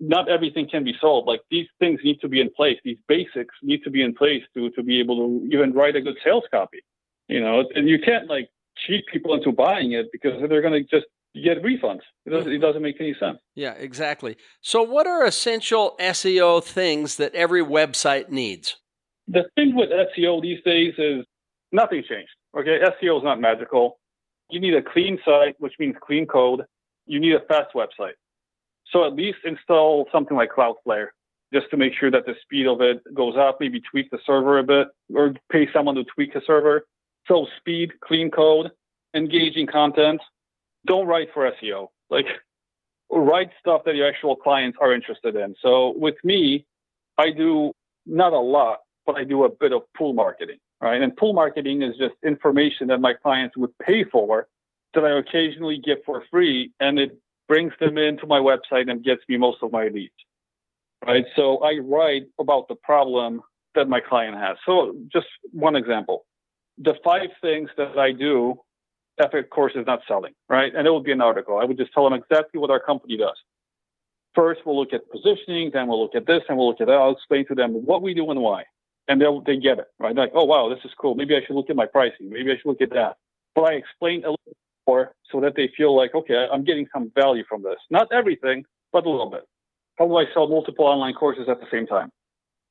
not 0.00 0.28
everything 0.28 0.68
can 0.68 0.84
be 0.84 0.94
sold. 1.00 1.26
Like 1.26 1.40
these 1.50 1.66
things 1.78 2.00
need 2.04 2.20
to 2.20 2.28
be 2.28 2.40
in 2.40 2.50
place. 2.54 2.78
These 2.84 2.98
basics 3.08 3.54
need 3.62 3.82
to 3.84 3.90
be 3.90 4.02
in 4.02 4.14
place 4.14 4.42
to 4.54 4.70
to 4.70 4.82
be 4.82 5.00
able 5.00 5.16
to 5.16 5.48
even 5.50 5.72
write 5.72 5.96
a 5.96 6.00
good 6.00 6.16
sales 6.24 6.44
copy. 6.50 6.82
You 7.28 7.40
know, 7.40 7.64
and 7.74 7.88
you 7.88 7.98
can't 7.98 8.28
like 8.28 8.50
cheat 8.86 9.04
people 9.12 9.34
into 9.34 9.52
buying 9.52 9.92
it 9.92 10.10
because 10.12 10.32
they're 10.48 10.62
going 10.62 10.74
to 10.74 10.82
just 10.82 11.06
get 11.42 11.62
refunds. 11.62 12.00
It 12.26 12.30
doesn't, 12.30 12.52
it 12.52 12.58
doesn't 12.58 12.82
make 12.82 13.00
any 13.00 13.14
sense. 13.18 13.38
Yeah, 13.54 13.72
exactly. 13.72 14.36
So, 14.60 14.82
what 14.82 15.06
are 15.06 15.24
essential 15.24 15.96
SEO 16.00 16.62
things 16.62 17.16
that 17.16 17.34
every 17.34 17.62
website 17.62 18.30
needs? 18.30 18.76
The 19.26 19.44
thing 19.54 19.74
with 19.74 19.90
SEO 19.90 20.42
these 20.42 20.62
days 20.64 20.94
is 20.98 21.24
nothing 21.72 22.02
changed. 22.08 22.30
Okay, 22.56 22.78
SEO 23.02 23.18
is 23.18 23.24
not 23.24 23.40
magical. 23.40 23.98
You 24.50 24.60
need 24.60 24.74
a 24.74 24.82
clean 24.82 25.18
site, 25.24 25.56
which 25.58 25.74
means 25.78 25.96
clean 26.00 26.26
code. 26.26 26.62
You 27.06 27.18
need 27.18 27.34
a 27.34 27.40
fast 27.40 27.74
website. 27.74 28.14
So 28.90 29.04
at 29.04 29.14
least 29.14 29.38
install 29.44 30.06
something 30.12 30.36
like 30.36 30.50
Cloudflare 30.56 31.08
just 31.52 31.70
to 31.70 31.76
make 31.76 31.92
sure 31.98 32.10
that 32.10 32.26
the 32.26 32.34
speed 32.42 32.66
of 32.66 32.80
it 32.80 33.02
goes 33.14 33.34
up, 33.36 33.58
maybe 33.60 33.80
tweak 33.80 34.10
the 34.10 34.18
server 34.26 34.58
a 34.58 34.62
bit 34.62 34.88
or 35.14 35.34
pay 35.50 35.68
someone 35.72 35.94
to 35.94 36.04
tweak 36.04 36.34
the 36.34 36.42
server. 36.46 36.86
So 37.26 37.46
speed, 37.58 37.92
clean 38.02 38.30
code, 38.30 38.70
engaging 39.14 39.66
content. 39.66 40.20
Don't 40.86 41.06
write 41.06 41.28
for 41.32 41.50
SEO. 41.62 41.88
Like 42.10 42.26
write 43.10 43.50
stuff 43.60 43.82
that 43.86 43.94
your 43.94 44.08
actual 44.08 44.36
clients 44.36 44.78
are 44.80 44.92
interested 44.92 45.36
in. 45.36 45.54
So 45.62 45.94
with 45.96 46.16
me, 46.24 46.66
I 47.18 47.30
do 47.30 47.72
not 48.06 48.32
a 48.32 48.38
lot, 48.38 48.80
but 49.06 49.16
I 49.16 49.24
do 49.24 49.44
a 49.44 49.48
bit 49.48 49.72
of 49.72 49.82
pull 49.96 50.12
marketing 50.12 50.58
right? 50.84 51.00
And 51.00 51.16
pull 51.16 51.32
marketing 51.32 51.82
is 51.82 51.96
just 51.96 52.14
information 52.22 52.88
that 52.88 53.00
my 53.00 53.14
clients 53.14 53.56
would 53.56 53.76
pay 53.78 54.04
for 54.04 54.46
that 54.92 55.04
I 55.04 55.18
occasionally 55.18 55.80
give 55.82 55.98
for 56.04 56.22
free, 56.30 56.72
and 56.78 56.98
it 56.98 57.18
brings 57.48 57.72
them 57.80 57.98
into 57.98 58.26
my 58.26 58.38
website 58.38 58.90
and 58.90 59.02
gets 59.02 59.22
me 59.28 59.38
most 59.38 59.58
of 59.62 59.72
my 59.72 59.88
leads, 59.88 60.12
right? 61.04 61.24
So 61.36 61.58
I 61.58 61.78
write 61.82 62.26
about 62.38 62.68
the 62.68 62.76
problem 62.76 63.40
that 63.74 63.88
my 63.88 64.00
client 64.00 64.36
has. 64.36 64.56
So 64.66 64.94
just 65.12 65.26
one 65.52 65.74
example, 65.74 66.26
the 66.78 66.94
five 67.02 67.30
things 67.40 67.70
that 67.76 67.98
I 67.98 68.12
do 68.12 68.60
a 69.18 69.42
course 69.44 69.72
is 69.74 69.86
not 69.86 70.00
selling, 70.08 70.32
right? 70.48 70.74
And 70.74 70.86
it 70.86 70.92
would 70.92 71.04
be 71.04 71.12
an 71.12 71.20
article. 71.20 71.58
I 71.58 71.64
would 71.64 71.78
just 71.78 71.92
tell 71.92 72.04
them 72.04 72.14
exactly 72.14 72.58
what 72.60 72.70
our 72.70 72.80
company 72.80 73.16
does. 73.16 73.36
First, 74.34 74.62
we'll 74.66 74.78
look 74.78 74.92
at 74.92 75.08
positioning, 75.10 75.70
then 75.72 75.86
we'll 75.86 76.02
look 76.02 76.16
at 76.16 76.26
this, 76.26 76.42
and 76.48 76.58
we'll 76.58 76.68
look 76.68 76.80
at 76.80 76.88
that. 76.88 76.94
I'll 76.94 77.12
explain 77.12 77.46
to 77.46 77.54
them 77.54 77.72
what 77.72 78.02
we 78.02 78.14
do 78.14 78.28
and 78.30 78.40
why 78.40 78.64
and 79.08 79.20
they 79.20 79.26
they 79.46 79.56
get 79.60 79.78
it 79.78 79.86
right. 79.98 80.14
They're 80.14 80.24
like, 80.24 80.34
oh 80.34 80.44
wow, 80.44 80.68
this 80.68 80.84
is 80.84 80.90
cool. 80.98 81.14
Maybe 81.14 81.36
I 81.36 81.40
should 81.46 81.56
look 81.56 81.70
at 81.70 81.76
my 81.76 81.86
pricing. 81.86 82.30
Maybe 82.30 82.50
I 82.50 82.56
should 82.56 82.66
look 82.66 82.80
at 82.80 82.90
that. 82.90 83.16
But 83.54 83.62
I 83.62 83.72
explain 83.74 84.24
a 84.24 84.30
little 84.30 84.56
more 84.86 85.14
so 85.30 85.40
that 85.40 85.54
they 85.56 85.70
feel 85.76 85.96
like, 85.96 86.14
okay, 86.14 86.46
I'm 86.52 86.64
getting 86.64 86.86
some 86.92 87.10
value 87.14 87.44
from 87.48 87.62
this. 87.62 87.76
Not 87.90 88.08
everything, 88.12 88.64
but 88.92 89.06
a 89.06 89.10
little 89.10 89.30
bit. 89.30 89.42
How 89.98 90.06
do 90.06 90.16
I 90.16 90.24
sell 90.32 90.48
multiple 90.48 90.86
online 90.86 91.14
courses 91.14 91.48
at 91.48 91.60
the 91.60 91.66
same 91.70 91.86
time? 91.86 92.10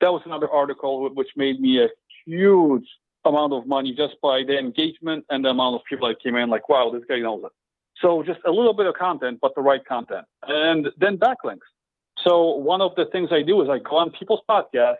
That 0.00 0.12
was 0.12 0.22
another 0.26 0.50
article 0.50 1.08
which 1.14 1.28
made 1.36 1.60
me 1.60 1.82
a 1.82 1.88
huge 2.26 2.86
amount 3.24 3.52
of 3.52 3.66
money 3.66 3.94
just 3.94 4.14
by 4.22 4.42
the 4.46 4.58
engagement 4.58 5.24
and 5.30 5.44
the 5.44 5.48
amount 5.48 5.76
of 5.76 5.82
people 5.88 6.08
that 6.08 6.22
came 6.22 6.36
in. 6.36 6.50
Like, 6.50 6.68
wow, 6.68 6.90
this 6.92 7.02
guy 7.08 7.20
knows 7.20 7.42
it. 7.44 7.52
So 8.00 8.22
just 8.22 8.40
a 8.46 8.50
little 8.50 8.74
bit 8.74 8.86
of 8.86 8.94
content, 8.94 9.38
but 9.40 9.54
the 9.54 9.62
right 9.62 9.84
content, 9.84 10.26
and 10.46 10.88
then 10.98 11.16
backlinks. 11.16 11.66
So 12.22 12.56
one 12.56 12.80
of 12.80 12.94
the 12.96 13.06
things 13.06 13.30
I 13.32 13.42
do 13.42 13.62
is 13.62 13.68
I 13.68 13.78
go 13.78 13.96
on 13.96 14.10
people's 14.10 14.40
podcasts 14.48 14.96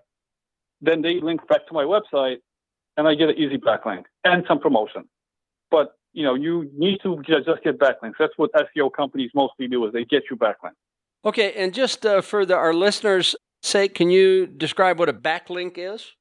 then 0.84 1.02
they 1.02 1.20
link 1.20 1.46
back 1.48 1.66
to 1.66 1.74
my 1.74 1.84
website 1.84 2.38
and 2.96 3.08
I 3.08 3.14
get 3.14 3.30
an 3.30 3.36
easy 3.36 3.58
backlink 3.58 4.04
and 4.24 4.44
some 4.46 4.60
promotion. 4.60 5.04
But 5.70 5.96
you 6.12 6.22
know, 6.22 6.34
you 6.34 6.70
need 6.76 7.00
to 7.02 7.20
just 7.26 7.64
get 7.64 7.78
backlinks. 7.78 8.14
That's 8.18 8.34
what 8.36 8.50
SEO 8.52 8.92
companies 8.92 9.30
mostly 9.34 9.66
do 9.66 9.84
is 9.86 9.92
they 9.92 10.04
get 10.04 10.24
you 10.30 10.36
backlinks. 10.36 10.78
Okay, 11.24 11.52
and 11.54 11.74
just 11.74 12.06
uh, 12.06 12.20
for 12.20 12.46
the, 12.46 12.54
our 12.54 12.72
listeners' 12.74 13.34
sake, 13.62 13.94
can 13.94 14.10
you 14.10 14.46
describe 14.46 14.98
what 14.98 15.08
a 15.08 15.12
backlink 15.12 15.72
is? 15.76 16.12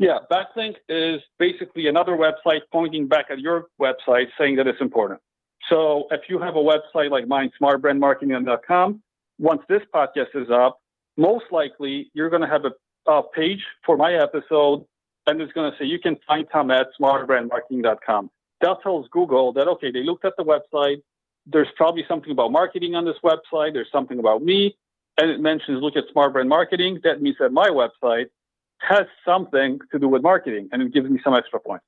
Yeah, 0.00 0.16
backlink 0.32 0.76
is 0.88 1.20
basically 1.38 1.86
another 1.86 2.12
website 2.12 2.62
pointing 2.72 3.06
back 3.06 3.26
at 3.28 3.38
your 3.38 3.66
website 3.78 4.28
saying 4.38 4.56
that 4.56 4.66
it's 4.66 4.80
important. 4.80 5.20
So 5.68 6.06
if 6.10 6.22
you 6.30 6.38
have 6.38 6.56
a 6.56 6.58
website 6.58 7.10
like 7.10 7.28
mine, 7.28 7.50
smartbrandmarketing.com, 7.60 9.02
once 9.38 9.60
this 9.68 9.82
podcast 9.94 10.34
is 10.34 10.50
up, 10.50 10.80
most 11.18 11.44
likely 11.50 12.10
you're 12.14 12.30
going 12.30 12.40
to 12.40 12.48
have 12.48 12.64
a 12.64 12.72
uh, 13.10 13.20
page 13.20 13.62
for 13.84 13.98
my 13.98 14.14
episode, 14.14 14.86
and 15.26 15.38
it's 15.38 15.52
going 15.52 15.70
to 15.70 15.76
say 15.76 15.84
you 15.84 15.98
can 15.98 16.16
find 16.26 16.46
Tom 16.50 16.70
at 16.70 16.86
smartbrandmarketing.com. 16.98 18.30
That 18.62 18.78
tells 18.82 19.06
Google 19.08 19.52
that, 19.52 19.68
okay, 19.68 19.90
they 19.90 20.02
looked 20.02 20.24
at 20.24 20.32
the 20.38 20.44
website. 20.44 21.02
There's 21.44 21.68
probably 21.76 22.06
something 22.08 22.30
about 22.30 22.52
marketing 22.52 22.94
on 22.94 23.04
this 23.04 23.16
website. 23.22 23.74
There's 23.74 23.92
something 23.92 24.18
about 24.18 24.42
me. 24.42 24.78
And 25.18 25.30
it 25.30 25.40
mentions 25.40 25.82
look 25.82 25.98
at 25.98 26.04
smart 26.10 26.32
brand 26.32 26.48
marketing. 26.48 27.00
That 27.04 27.20
means 27.20 27.36
that 27.38 27.52
my 27.52 27.68
website 27.68 28.28
has 28.80 29.06
something 29.24 29.78
to 29.92 29.98
do 29.98 30.08
with 30.08 30.22
marketing 30.22 30.68
and 30.72 30.82
it 30.82 30.92
gives 30.92 31.08
me 31.08 31.20
some 31.22 31.34
extra 31.34 31.60
points. 31.60 31.84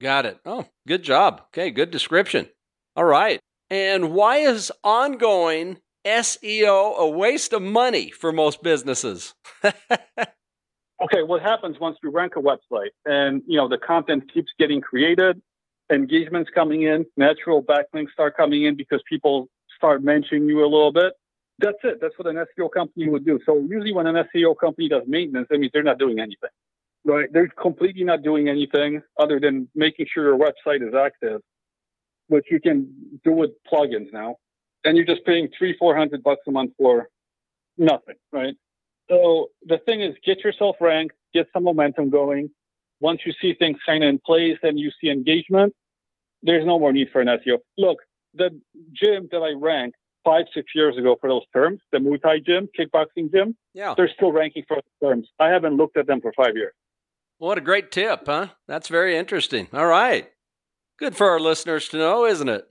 Got 0.00 0.26
it. 0.26 0.38
Oh, 0.44 0.66
good 0.86 1.02
job. 1.02 1.42
Okay, 1.48 1.70
good 1.70 1.90
description. 1.90 2.48
All 2.96 3.04
right. 3.04 3.40
And 3.70 4.12
why 4.12 4.38
is 4.38 4.70
ongoing 4.82 5.78
SEO 6.04 6.96
a 6.96 7.08
waste 7.08 7.52
of 7.52 7.62
money 7.62 8.10
for 8.10 8.32
most 8.32 8.62
businesses? 8.62 9.34
okay, 9.64 11.22
what 11.24 11.42
happens 11.42 11.78
once 11.80 11.96
you 12.02 12.10
rank 12.10 12.34
a 12.36 12.40
website 12.40 12.90
and 13.06 13.42
you 13.46 13.56
know 13.56 13.68
the 13.68 13.78
content 13.78 14.32
keeps 14.32 14.52
getting 14.58 14.80
created, 14.80 15.40
engagements 15.90 16.50
coming 16.54 16.82
in, 16.82 17.06
natural 17.16 17.62
backlinks 17.62 18.12
start 18.12 18.36
coming 18.36 18.64
in 18.64 18.76
because 18.76 19.02
people 19.08 19.48
start 19.76 20.02
mentioning 20.02 20.48
you 20.48 20.60
a 20.60 20.68
little 20.68 20.92
bit. 20.92 21.14
That's 21.58 21.78
it. 21.84 21.98
That's 22.00 22.18
what 22.18 22.26
an 22.26 22.36
SEO 22.36 22.70
company 22.70 23.08
would 23.08 23.24
do. 23.24 23.38
So 23.46 23.58
usually 23.58 23.92
when 23.92 24.06
an 24.06 24.16
SEO 24.34 24.58
company 24.58 24.88
does 24.88 25.02
maintenance, 25.06 25.46
that 25.50 25.58
means 25.58 25.70
they're 25.72 25.82
not 25.82 25.98
doing 25.98 26.18
anything. 26.18 26.50
Right? 27.04 27.28
They're 27.32 27.48
completely 27.48 28.04
not 28.04 28.22
doing 28.22 28.48
anything 28.48 29.02
other 29.18 29.38
than 29.38 29.68
making 29.74 30.06
sure 30.12 30.24
your 30.24 30.38
website 30.38 30.86
is 30.86 30.94
active, 30.94 31.42
which 32.28 32.46
you 32.50 32.60
can 32.60 33.20
do 33.22 33.32
with 33.32 33.50
plugins 33.70 34.12
now. 34.12 34.36
And 34.84 34.96
you're 34.96 35.06
just 35.06 35.24
paying 35.24 35.48
three, 35.56 35.76
four 35.78 35.96
hundred 35.96 36.22
bucks 36.22 36.42
a 36.48 36.50
month 36.50 36.72
for 36.78 37.08
nothing, 37.76 38.16
right? 38.32 38.54
So 39.08 39.48
the 39.64 39.78
thing 39.78 40.00
is, 40.00 40.14
get 40.24 40.40
yourself 40.40 40.76
ranked, 40.80 41.14
get 41.32 41.46
some 41.52 41.64
momentum 41.64 42.10
going. 42.10 42.50
Once 43.00 43.20
you 43.26 43.34
see 43.40 43.54
things 43.54 43.78
kind 43.84 44.02
of 44.02 44.08
in 44.08 44.18
place 44.18 44.58
and 44.62 44.78
you 44.78 44.90
see 45.00 45.10
engagement, 45.10 45.74
there's 46.42 46.64
no 46.64 46.78
more 46.78 46.92
need 46.92 47.08
for 47.12 47.20
an 47.20 47.28
SEO. 47.28 47.58
Look, 47.76 47.98
the 48.34 48.50
gym 48.92 49.28
that 49.30 49.38
I 49.38 49.52
ranked 49.52 49.96
five, 50.24 50.46
six 50.54 50.72
years 50.74 50.96
ago 50.96 51.16
for 51.20 51.28
those 51.28 51.42
terms, 51.52 51.80
the 51.92 51.98
Muay 51.98 52.20
Thai 52.20 52.38
gym, 52.40 52.68
kickboxing 52.78 53.30
gym, 53.32 53.56
yeah. 53.74 53.94
they're 53.96 54.10
still 54.14 54.32
ranking 54.32 54.64
for 54.66 54.76
those 54.76 55.10
terms. 55.10 55.28
I 55.38 55.48
haven't 55.48 55.76
looked 55.76 55.96
at 55.96 56.06
them 56.06 56.20
for 56.20 56.32
five 56.36 56.56
years. 56.56 56.72
What 57.38 57.58
a 57.58 57.60
great 57.60 57.90
tip, 57.90 58.22
huh? 58.26 58.48
That's 58.66 58.88
very 58.88 59.16
interesting. 59.16 59.68
All 59.72 59.86
right. 59.86 60.30
Good 60.98 61.16
for 61.16 61.28
our 61.28 61.40
listeners 61.40 61.88
to 61.88 61.98
know, 61.98 62.24
isn't 62.24 62.48
it? 62.48 62.68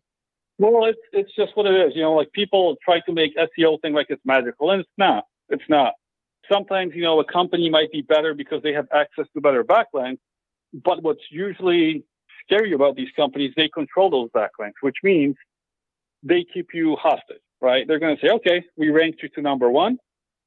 Well, 0.58 0.86
it's 0.86 1.00
it's 1.12 1.36
just 1.36 1.58
what 1.58 1.66
it 1.66 1.76
is. 1.76 1.94
You 1.96 2.04
know, 2.04 2.13
like 2.13 2.32
people 2.32 2.78
try 2.84 3.02
to 3.02 3.12
make 3.12 3.36
SEO 3.36 3.82
thing 3.82 3.94
like 3.94 4.08
it's 4.10 4.22
magical, 4.24 4.72
and 4.72 4.82
it's 4.82 4.89
not. 4.98 5.26
It's 5.50 5.63
not 5.68 5.94
sometimes, 6.52 6.94
you 6.96 7.04
know, 7.04 7.20
a 7.20 7.26
company 7.26 7.70
might 7.70 7.92
be 7.92 8.02
better 8.02 8.34
because 8.34 8.62
they 8.63 8.74
have 8.74 8.88
access 8.94 9.26
to 9.34 9.42
better 9.42 9.63
backlinks. 9.63 10.20
But 10.74 11.04
what's 11.04 11.24
usually 11.30 12.04
scary 12.46 12.74
about 12.74 12.96
these 12.96 13.10
companies, 13.16 13.54
they 13.56 13.70
control 13.70 14.10
those 14.10 14.30
backlinks, 14.32 14.82
which 14.82 14.98
means 15.04 15.36
they 16.24 16.46
keep 16.54 16.70
you 16.74 16.96
hostage, 16.96 17.42
right? 17.63 17.88
They're 17.88 17.99
going 17.99 18.15
to 18.15 18.21
say, 18.21 18.32
okay, 18.34 18.63
we 18.78 18.89
ranked 18.89 19.23
you 19.23 19.30
to 19.30 19.41
number 19.41 19.69
one. 19.69 19.97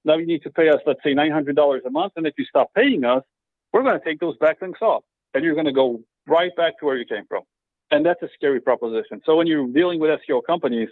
Now 0.04 0.18
you 0.18 0.26
need 0.26 0.42
to 0.42 0.50
pay 0.50 0.68
us, 0.68 0.80
let's 0.86 1.00
say, 1.02 1.14
$900 1.14 1.78
a 1.84 1.90
month. 1.90 2.12
And 2.14 2.26
if 2.26 2.34
you 2.38 2.44
stop 2.44 2.72
paying 2.74 3.04
us, 3.04 3.24
we're 3.72 3.82
going 3.82 3.98
to 3.98 4.04
take 4.04 4.20
those 4.20 4.36
backlinks 4.38 4.80
off 4.82 5.02
and 5.34 5.42
you're 5.42 5.54
going 5.54 5.66
to 5.66 5.72
go 5.72 6.00
right 6.28 6.54
back 6.56 6.78
to 6.78 6.86
where 6.86 6.96
you 6.96 7.06
came 7.06 7.24
from. 7.28 7.42
And 7.90 8.04
that's 8.04 8.22
a 8.22 8.28
scary 8.34 8.60
proposition. 8.60 9.22
So 9.24 9.36
when 9.36 9.46
you're 9.46 9.66
dealing 9.66 9.98
with 9.98 10.10
SEO 10.28 10.42
companies, 10.46 10.88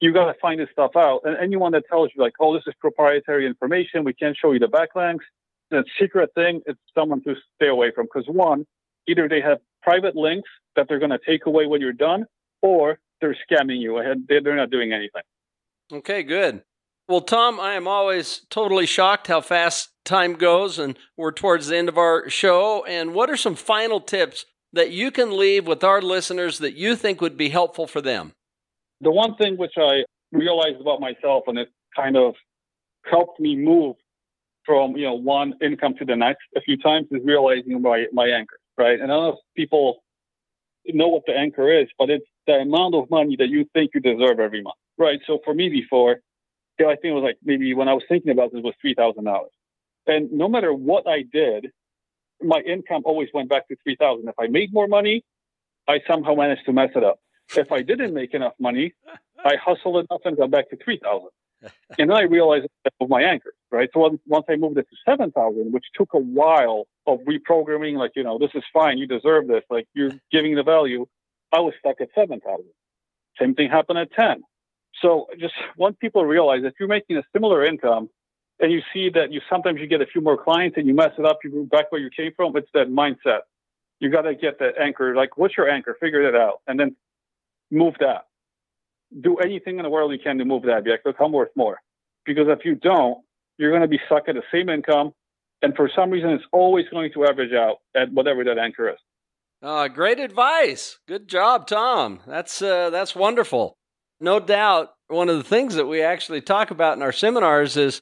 you 0.00 0.12
got 0.12 0.26
to 0.26 0.38
find 0.40 0.60
this 0.60 0.68
stuff 0.72 0.92
out. 0.96 1.20
And 1.24 1.36
anyone 1.38 1.72
that 1.72 1.84
tells 1.88 2.10
you 2.14 2.22
like, 2.22 2.34
oh, 2.40 2.54
this 2.54 2.62
is 2.66 2.74
proprietary 2.80 3.46
information, 3.46 4.04
we 4.04 4.12
can't 4.12 4.36
show 4.36 4.52
you 4.52 4.58
the 4.58 4.66
backlinks, 4.66 5.24
that 5.70 5.84
secret 6.00 6.30
thing, 6.34 6.62
it's 6.66 6.80
someone 6.94 7.22
to 7.24 7.34
stay 7.56 7.68
away 7.68 7.92
from. 7.94 8.06
Because 8.06 8.28
one, 8.28 8.66
either 9.06 9.28
they 9.28 9.40
have 9.40 9.58
private 9.82 10.16
links 10.16 10.48
that 10.76 10.86
they're 10.88 10.98
going 10.98 11.10
to 11.10 11.20
take 11.26 11.46
away 11.46 11.66
when 11.66 11.80
you're 11.80 11.92
done, 11.92 12.24
or 12.62 12.98
they're 13.20 13.36
scamming 13.50 13.80
you 13.80 14.00
they're 14.28 14.56
not 14.56 14.70
doing 14.70 14.92
anything. 14.92 15.22
Okay, 15.92 16.22
good. 16.22 16.62
Well, 17.08 17.20
Tom, 17.20 17.58
I 17.58 17.74
am 17.74 17.88
always 17.88 18.42
totally 18.50 18.86
shocked 18.86 19.26
how 19.26 19.40
fast 19.40 19.90
time 20.04 20.34
goes, 20.34 20.78
and 20.78 20.96
we're 21.16 21.32
towards 21.32 21.66
the 21.66 21.76
end 21.76 21.88
of 21.88 21.98
our 21.98 22.30
show. 22.30 22.84
And 22.84 23.14
what 23.14 23.28
are 23.28 23.36
some 23.36 23.56
final 23.56 24.00
tips 24.00 24.46
that 24.72 24.92
you 24.92 25.10
can 25.10 25.36
leave 25.36 25.66
with 25.66 25.82
our 25.82 26.00
listeners 26.00 26.58
that 26.58 26.74
you 26.74 26.94
think 26.94 27.20
would 27.20 27.36
be 27.36 27.48
helpful 27.48 27.88
for 27.88 28.00
them? 28.00 28.34
the 29.00 29.10
one 29.10 29.34
thing 29.36 29.56
which 29.56 29.74
I 29.76 30.04
realized 30.32 30.80
about 30.80 31.00
myself, 31.00 31.44
and 31.46 31.58
it 31.58 31.68
kind 31.96 32.16
of 32.16 32.34
helped 33.10 33.40
me 33.40 33.56
move 33.56 33.96
from 34.64 34.96
you 34.96 35.04
know 35.04 35.14
one 35.14 35.54
income 35.62 35.94
to 35.98 36.04
the 36.04 36.16
next 36.16 36.42
a 36.56 36.60
few 36.60 36.76
times, 36.76 37.06
is 37.10 37.20
realizing 37.24 37.80
my 37.80 38.06
my 38.12 38.28
anchor, 38.28 38.58
right? 38.76 39.00
And 39.00 39.04
I 39.10 39.14
don't 39.14 39.24
know 39.24 39.32
if 39.32 39.38
people 39.56 40.02
know 40.86 41.08
what 41.08 41.22
the 41.26 41.36
anchor 41.36 41.72
is, 41.72 41.88
but 41.98 42.10
it's 42.10 42.26
the 42.50 42.58
amount 42.62 42.94
of 42.94 43.10
money 43.10 43.36
that 43.36 43.48
you 43.48 43.66
think 43.74 43.92
you 43.94 44.00
deserve 44.00 44.40
every 44.40 44.62
month, 44.62 44.76
right? 44.98 45.20
So 45.26 45.38
for 45.44 45.54
me 45.54 45.68
before, 45.68 46.20
I 46.80 46.96
think 46.96 47.04
it 47.04 47.12
was 47.12 47.22
like 47.22 47.36
maybe 47.44 47.74
when 47.74 47.88
I 47.88 47.92
was 47.92 48.04
thinking 48.08 48.30
about 48.30 48.52
this 48.52 48.62
was 48.62 48.74
three 48.80 48.94
thousand 48.94 49.24
dollars, 49.24 49.52
and 50.06 50.32
no 50.32 50.48
matter 50.48 50.72
what 50.72 51.06
I 51.06 51.24
did, 51.30 51.70
my 52.40 52.60
income 52.60 53.02
always 53.04 53.28
went 53.34 53.50
back 53.50 53.68
to 53.68 53.76
three 53.82 53.96
thousand. 53.96 54.28
If 54.28 54.38
I 54.38 54.46
made 54.46 54.72
more 54.72 54.88
money, 54.88 55.22
I 55.86 56.00
somehow 56.06 56.34
managed 56.34 56.64
to 56.66 56.72
mess 56.72 56.90
it 56.94 57.04
up. 57.04 57.18
If 57.56 57.72
I 57.72 57.82
didn't 57.82 58.14
make 58.14 58.32
enough 58.34 58.54
money, 58.58 58.94
I 59.44 59.56
hustled 59.56 59.96
enough 59.96 60.22
and 60.24 60.36
got 60.36 60.50
back 60.50 60.70
to 60.70 60.76
3,000. 60.76 61.28
And 61.98 62.08
then 62.10 62.16
I 62.16 62.22
realized 62.22 62.66
that 62.84 62.92
was 63.00 63.10
my 63.10 63.22
anchor, 63.22 63.52
right? 63.70 63.88
So 63.92 64.18
once 64.26 64.46
I 64.48 64.56
moved 64.56 64.78
it 64.78 64.86
to 64.88 64.96
7,000, 65.04 65.72
which 65.72 65.84
took 65.94 66.14
a 66.14 66.18
while 66.18 66.86
of 67.06 67.18
reprogramming, 67.20 67.96
like, 67.96 68.12
you 68.14 68.22
know, 68.22 68.38
this 68.38 68.52
is 68.54 68.62
fine. 68.72 68.98
You 68.98 69.06
deserve 69.06 69.48
this. 69.48 69.64
Like 69.68 69.86
you're 69.94 70.12
giving 70.30 70.54
the 70.54 70.62
value. 70.62 71.06
I 71.52 71.60
was 71.60 71.74
stuck 71.78 72.00
at 72.00 72.08
7,000. 72.14 72.64
Same 73.38 73.54
thing 73.54 73.70
happened 73.70 73.98
at 73.98 74.12
10. 74.12 74.42
So 75.02 75.28
just 75.38 75.54
once 75.76 75.96
people 76.00 76.24
realize 76.24 76.62
that 76.62 76.74
you're 76.78 76.88
making 76.88 77.16
a 77.16 77.22
similar 77.32 77.64
income 77.64 78.10
and 78.58 78.70
you 78.70 78.82
see 78.92 79.10
that 79.10 79.32
you 79.32 79.40
sometimes 79.48 79.80
you 79.80 79.86
get 79.86 80.02
a 80.02 80.06
few 80.06 80.20
more 80.20 80.42
clients 80.42 80.76
and 80.76 80.86
you 80.86 80.94
mess 80.94 81.12
it 81.18 81.24
up, 81.24 81.38
you 81.44 81.50
go 81.50 81.64
back 81.64 81.90
where 81.90 82.00
you 82.00 82.10
came 82.10 82.32
from, 82.36 82.56
it's 82.56 82.68
that 82.74 82.88
mindset. 82.88 83.40
You 84.00 84.10
got 84.10 84.22
to 84.22 84.34
get 84.34 84.58
that 84.58 84.78
anchor. 84.78 85.14
Like, 85.14 85.36
what's 85.36 85.56
your 85.56 85.68
anchor? 85.68 85.96
Figure 86.00 86.22
it 86.22 86.34
out. 86.34 86.60
And 86.66 86.78
then 86.78 86.96
move 87.70 87.94
that. 88.00 88.26
Do 89.20 89.36
anything 89.36 89.78
in 89.78 89.82
the 89.82 89.90
world 89.90 90.12
you 90.12 90.18
can 90.18 90.38
to 90.38 90.44
move 90.44 90.62
that. 90.64 90.84
Be 90.84 90.90
like, 90.90 91.02
look, 91.04 91.16
I'm 91.20 91.32
worth 91.32 91.50
more. 91.56 91.80
Because 92.24 92.46
if 92.48 92.64
you 92.64 92.74
don't, 92.74 93.18
you're 93.58 93.70
going 93.70 93.82
to 93.82 93.88
be 93.88 94.00
stuck 94.06 94.28
at 94.28 94.34
the 94.34 94.42
same 94.52 94.68
income. 94.68 95.12
And 95.62 95.74
for 95.76 95.90
some 95.94 96.10
reason, 96.10 96.30
it's 96.30 96.44
always 96.52 96.86
going 96.90 97.12
to 97.12 97.26
average 97.26 97.52
out 97.52 97.78
at 97.94 98.10
whatever 98.12 98.44
that 98.44 98.58
anchor 98.58 98.88
is. 98.88 98.98
Uh, 99.62 99.88
great 99.88 100.18
advice. 100.18 100.98
Good 101.06 101.28
job, 101.28 101.66
Tom. 101.66 102.20
That's 102.26 102.62
uh, 102.62 102.90
that's 102.90 103.14
wonderful. 103.14 103.76
No 104.18 104.40
doubt, 104.40 104.90
one 105.08 105.28
of 105.28 105.36
the 105.36 105.44
things 105.44 105.74
that 105.74 105.86
we 105.86 106.02
actually 106.02 106.40
talk 106.40 106.70
about 106.70 106.96
in 106.96 107.02
our 107.02 107.12
seminars 107.12 107.76
is 107.76 108.00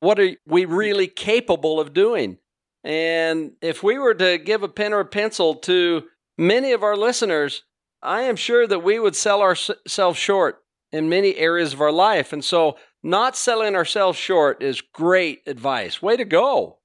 what 0.00 0.20
are 0.20 0.30
we 0.46 0.64
really 0.64 1.08
capable 1.08 1.80
of 1.80 1.94
doing? 1.94 2.38
And 2.84 3.52
if 3.62 3.82
we 3.82 3.98
were 3.98 4.14
to 4.14 4.38
give 4.38 4.62
a 4.62 4.68
pen 4.68 4.92
or 4.92 5.00
a 5.00 5.06
pencil 5.06 5.54
to 5.56 6.04
many 6.36 6.72
of 6.72 6.82
our 6.82 6.96
listeners, 6.96 7.62
I 8.02 8.22
am 8.22 8.36
sure 8.36 8.66
that 8.66 8.84
we 8.84 8.98
would 8.98 9.16
sell 9.16 9.40
ourselves 9.40 10.18
short 10.18 10.62
in 10.92 11.08
many 11.08 11.36
areas 11.36 11.72
of 11.72 11.80
our 11.80 11.92
life. 11.92 12.32
And 12.32 12.44
so, 12.44 12.76
not 13.02 13.36
selling 13.36 13.74
ourselves 13.74 14.18
short 14.18 14.62
is 14.62 14.80
great 14.80 15.42
advice. 15.46 16.00
Way 16.00 16.16
to 16.16 16.24
go. 16.24 16.78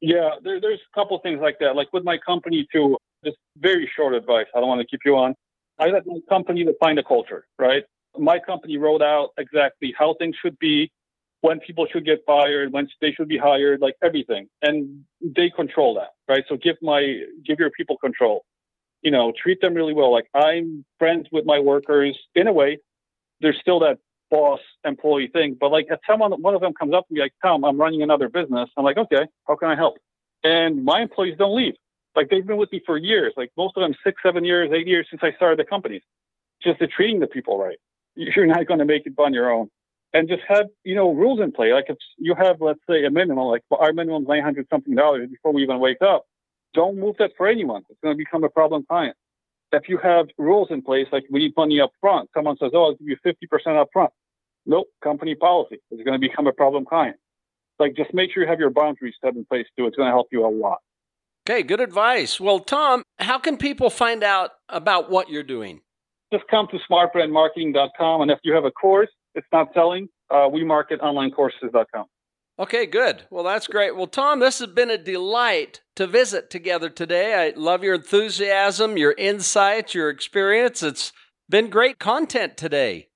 Yeah, 0.00 0.30
there, 0.42 0.60
there's 0.60 0.80
a 0.80 0.98
couple 0.98 1.18
things 1.20 1.40
like 1.40 1.58
that. 1.60 1.76
Like 1.76 1.92
with 1.92 2.04
my 2.04 2.18
company, 2.18 2.66
too, 2.72 2.96
just 3.24 3.36
very 3.56 3.90
short 3.94 4.14
advice. 4.14 4.46
I 4.54 4.60
don't 4.60 4.68
want 4.68 4.80
to 4.80 4.86
keep 4.86 5.00
you 5.04 5.16
on. 5.16 5.34
I 5.78 5.86
let 5.86 6.06
my 6.06 6.18
company 6.28 6.64
define 6.64 6.96
the 6.96 7.02
culture, 7.02 7.46
right? 7.58 7.84
My 8.18 8.38
company 8.38 8.76
wrote 8.76 9.02
out 9.02 9.30
exactly 9.38 9.94
how 9.98 10.14
things 10.18 10.36
should 10.40 10.58
be, 10.58 10.90
when 11.40 11.58
people 11.60 11.86
should 11.92 12.04
get 12.04 12.22
fired, 12.24 12.72
when 12.72 12.88
they 13.00 13.12
should 13.12 13.28
be 13.28 13.38
hired, 13.38 13.80
like 13.80 13.96
everything. 14.02 14.48
And 14.60 15.04
they 15.20 15.50
control 15.50 15.94
that, 15.94 16.10
right? 16.28 16.44
So 16.48 16.56
give 16.56 16.76
my, 16.82 17.22
give 17.44 17.58
your 17.58 17.70
people 17.70 17.96
control 17.98 18.44
you 19.02 19.10
know, 19.10 19.32
treat 19.40 19.60
them 19.60 19.74
really 19.74 19.92
well. 19.92 20.12
Like 20.12 20.28
I'm 20.34 20.84
friends 20.98 21.26
with 21.30 21.44
my 21.44 21.58
workers 21.58 22.18
in 22.34 22.46
a 22.46 22.52
way. 22.52 22.78
There's 23.40 23.58
still 23.60 23.80
that 23.80 23.98
boss 24.30 24.60
employee 24.84 25.28
thing, 25.30 25.56
but 25.60 25.70
like 25.70 25.86
if 25.90 25.98
someone, 26.08 26.30
one 26.40 26.54
of 26.54 26.60
them 26.60 26.72
comes 26.72 26.94
up 26.94 27.06
to 27.08 27.14
me 27.14 27.20
like, 27.20 27.34
Tom, 27.42 27.64
I'm 27.64 27.78
running 27.78 28.02
another 28.02 28.28
business. 28.28 28.70
I'm 28.76 28.84
like, 28.84 28.96
okay, 28.96 29.26
how 29.46 29.56
can 29.56 29.68
I 29.68 29.76
help? 29.76 29.98
And 30.44 30.84
my 30.84 31.02
employees 31.02 31.36
don't 31.36 31.54
leave. 31.54 31.74
Like 32.14 32.28
they've 32.30 32.46
been 32.46 32.56
with 32.58 32.72
me 32.72 32.82
for 32.84 32.96
years. 32.96 33.32
Like 33.36 33.50
most 33.56 33.76
of 33.76 33.82
them, 33.82 33.94
six, 34.04 34.22
seven 34.22 34.44
years, 34.44 34.70
eight 34.72 34.86
years 34.86 35.06
since 35.10 35.22
I 35.22 35.32
started 35.36 35.58
the 35.58 35.64
company. 35.64 36.02
Just 36.62 36.78
the 36.78 36.86
treating 36.86 37.20
the 37.20 37.26
people 37.26 37.58
right. 37.58 37.78
You're 38.14 38.46
not 38.46 38.66
going 38.66 38.78
to 38.78 38.84
make 38.84 39.06
it 39.06 39.14
on 39.18 39.32
your 39.32 39.50
own. 39.50 39.68
And 40.14 40.28
just 40.28 40.42
have, 40.46 40.66
you 40.84 40.94
know, 40.94 41.10
rules 41.12 41.40
in 41.40 41.52
play. 41.52 41.72
Like 41.72 41.86
if 41.88 41.96
you 42.18 42.34
have, 42.34 42.60
let's 42.60 42.80
say, 42.88 43.04
a 43.04 43.10
minimum, 43.10 43.46
like 43.46 43.62
our 43.70 43.94
minimum 43.94 44.22
is 44.22 44.28
900 44.28 44.66
something 44.70 44.94
dollars 44.94 45.28
before 45.30 45.52
we 45.52 45.62
even 45.62 45.80
wake 45.80 46.02
up 46.02 46.26
don't 46.74 46.98
move 46.98 47.16
that 47.18 47.32
for 47.36 47.46
anyone. 47.46 47.82
It's 47.90 48.00
going 48.02 48.14
to 48.14 48.18
become 48.18 48.44
a 48.44 48.48
problem 48.48 48.84
client. 48.88 49.16
If 49.72 49.88
you 49.88 49.98
have 49.98 50.26
rules 50.36 50.68
in 50.70 50.82
place, 50.82 51.06
like 51.12 51.24
we 51.30 51.40
need 51.40 51.54
money 51.56 51.80
up 51.80 51.92
front, 52.00 52.28
someone 52.34 52.56
says, 52.58 52.72
oh, 52.74 52.84
I'll 52.84 52.94
give 52.94 53.08
you 53.08 53.16
50% 53.24 53.80
up 53.80 53.88
front. 53.92 54.12
Nope, 54.66 54.88
company 55.02 55.34
policy. 55.34 55.80
It's 55.90 56.02
going 56.02 56.20
to 56.20 56.28
become 56.28 56.46
a 56.46 56.52
problem 56.52 56.84
client. 56.84 57.16
Like 57.78 57.96
just 57.96 58.12
make 58.12 58.32
sure 58.32 58.42
you 58.42 58.48
have 58.48 58.60
your 58.60 58.70
boundaries 58.70 59.14
set 59.24 59.34
in 59.34 59.44
place 59.44 59.66
too. 59.76 59.86
It's 59.86 59.96
going 59.96 60.08
to 60.08 60.12
help 60.12 60.28
you 60.30 60.46
a 60.46 60.48
lot. 60.48 60.78
Okay, 61.48 61.62
good 61.64 61.80
advice. 61.80 62.38
Well, 62.40 62.60
Tom, 62.60 63.02
how 63.18 63.38
can 63.38 63.56
people 63.56 63.90
find 63.90 64.22
out 64.22 64.50
about 64.68 65.10
what 65.10 65.28
you're 65.28 65.42
doing? 65.42 65.80
Just 66.32 66.44
come 66.48 66.68
to 66.70 66.78
smartbrandmarketing.com. 66.90 68.22
And 68.22 68.30
if 68.30 68.38
you 68.44 68.54
have 68.54 68.64
a 68.64 68.70
course, 68.70 69.08
it's 69.34 69.46
not 69.52 69.68
selling, 69.74 70.08
uh, 70.30 70.48
we 70.50 70.64
market 70.64 71.00
onlinecourses.com. 71.00 72.06
Okay, 72.58 72.86
good. 72.86 73.24
Well, 73.30 73.42
that's 73.42 73.66
great. 73.66 73.96
Well, 73.96 74.06
Tom, 74.06 74.38
this 74.38 74.60
has 74.60 74.68
been 74.68 74.90
a 74.90 74.98
delight 74.98 75.80
to 75.96 76.06
visit 76.06 76.48
together 76.48 76.88
today. 76.88 77.34
I 77.34 77.58
love 77.58 77.82
your 77.82 77.94
enthusiasm, 77.94 78.96
your 78.96 79.14
insights, 79.18 79.94
your 79.94 80.10
experience. 80.10 80.82
It's 80.82 81.12
Been 81.48 81.70
great 81.70 81.98
content 81.98 82.56
today. 82.56 83.08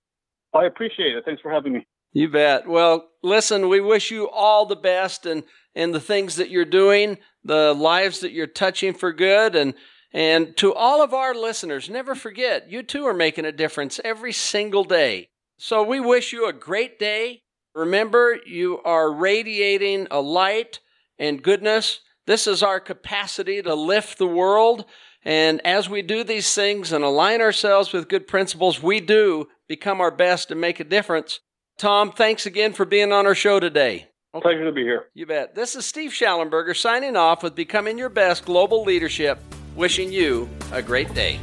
I 0.53 0.65
appreciate 0.65 1.15
it. 1.15 1.25
Thanks 1.25 1.43
for 1.43 1.51
having 1.51 1.75
me. 1.75 1.87
You 2.17 2.31
bet. 2.31 2.67
Well, 2.67 3.11
listen, 3.23 3.69
we 3.69 3.79
wish 3.79 4.11
you 4.11 4.31
all 4.31 4.65
the 4.65 4.75
best 4.75 5.27
and 5.27 5.43
and 5.75 5.95
the 5.95 6.01
things 6.01 6.37
that 6.37 6.49
you're 6.49 6.65
doing, 6.65 7.19
the 7.45 7.75
lives 7.75 8.21
that 8.21 8.33
you're 8.33 8.47
touching 8.47 8.95
for 8.95 9.13
good 9.13 9.55
and 9.55 9.75
and 10.15 10.57
to 10.57 10.73
all 10.73 11.03
of 11.03 11.13
our 11.13 11.35
listeners, 11.35 11.91
never 11.91 12.15
forget, 12.15 12.71
you 12.71 12.83
too 12.83 13.05
are 13.07 13.13
making 13.13 13.45
a 13.45 13.53
difference 13.53 14.01
every 14.03 14.33
single 14.33 14.83
day. 14.83 15.29
So 15.59 15.83
we 15.83 16.01
wish 16.01 16.33
you 16.33 16.49
a 16.49 16.55
great 16.55 16.99
day. 16.99 17.43
Remember, 17.75 18.39
you 18.47 18.81
are 18.83 19.13
radiating 19.13 20.07
a 20.11 20.23
light 20.23 20.81
and 21.19 21.43
goodness. 21.43 22.01
This 22.27 22.47
is 22.47 22.63
our 22.63 22.81
capacity 22.81 23.61
to 23.61 23.75
lift 23.75 24.17
the 24.17 24.27
world. 24.27 24.87
And 25.23 25.61
as 25.67 25.91
we 25.91 26.01
do 26.01 26.25
these 26.25 26.55
things 26.55 26.93
and 26.93 27.05
align 27.05 27.43
ourselves 27.43 27.93
with 27.93 28.09
good 28.09 28.27
principles, 28.27 28.83
we 28.83 29.01
do 29.01 29.49
become 29.69 30.01
our 30.01 30.11
best 30.11 30.51
and 30.51 30.59
make 30.59 30.81
a 30.81 30.85
difference. 30.85 31.41
Tom, 31.79 32.11
thanks 32.11 32.47
again 32.47 32.73
for 32.73 32.87
being 32.87 33.13
on 33.13 33.27
our 33.27 33.35
show 33.35 33.61
today. 33.61 34.09
Okay. 34.35 34.43
Pleasure 34.43 34.65
to 34.65 34.73
be 34.73 34.83
here. 34.83 35.09
You 35.13 35.27
bet. 35.27 35.55
This 35.55 35.77
is 35.77 35.85
Steve 35.85 36.11
Shallenberger 36.11 36.75
signing 36.75 37.17
off 37.17 37.43
with 37.43 37.55
Becoming 37.55 37.99
Your 37.99 38.09
Best 38.09 38.47
Global 38.47 38.83
Leadership, 38.83 39.39
wishing 39.75 40.11
you 40.11 40.49
a 40.73 40.81
great 40.81 41.13
day. 41.13 41.39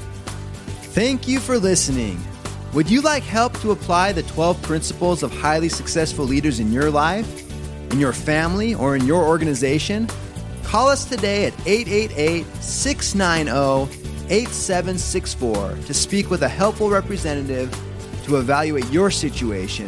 Thank 0.95 1.27
you 1.27 1.39
for 1.39 1.59
listening. 1.59 2.19
Would 2.73 2.89
you 2.89 3.01
like 3.01 3.21
help 3.21 3.59
to 3.59 3.69
apply 3.69 4.11
the 4.11 4.23
12 4.23 4.59
principles 4.63 5.21
of 5.21 5.31
highly 5.31 5.69
successful 5.69 6.25
leaders 6.25 6.59
in 6.59 6.71
your 6.71 6.89
life, 6.89 7.27
in 7.91 7.99
your 7.99 8.13
family, 8.13 8.73
or 8.73 8.95
in 8.95 9.05
your 9.05 9.23
organization? 9.23 10.07
Call 10.63 10.89
us 10.89 11.05
today 11.05 11.45
at 11.45 11.53
888 11.67 12.47
690 12.55 14.33
8764 14.33 15.77
to 15.85 15.93
speak 15.93 16.31
with 16.31 16.41
a 16.41 16.49
helpful 16.49 16.89
representative 16.89 17.69
to 18.23 18.37
evaluate 18.37 18.89
your 18.89 19.11
situation 19.11 19.87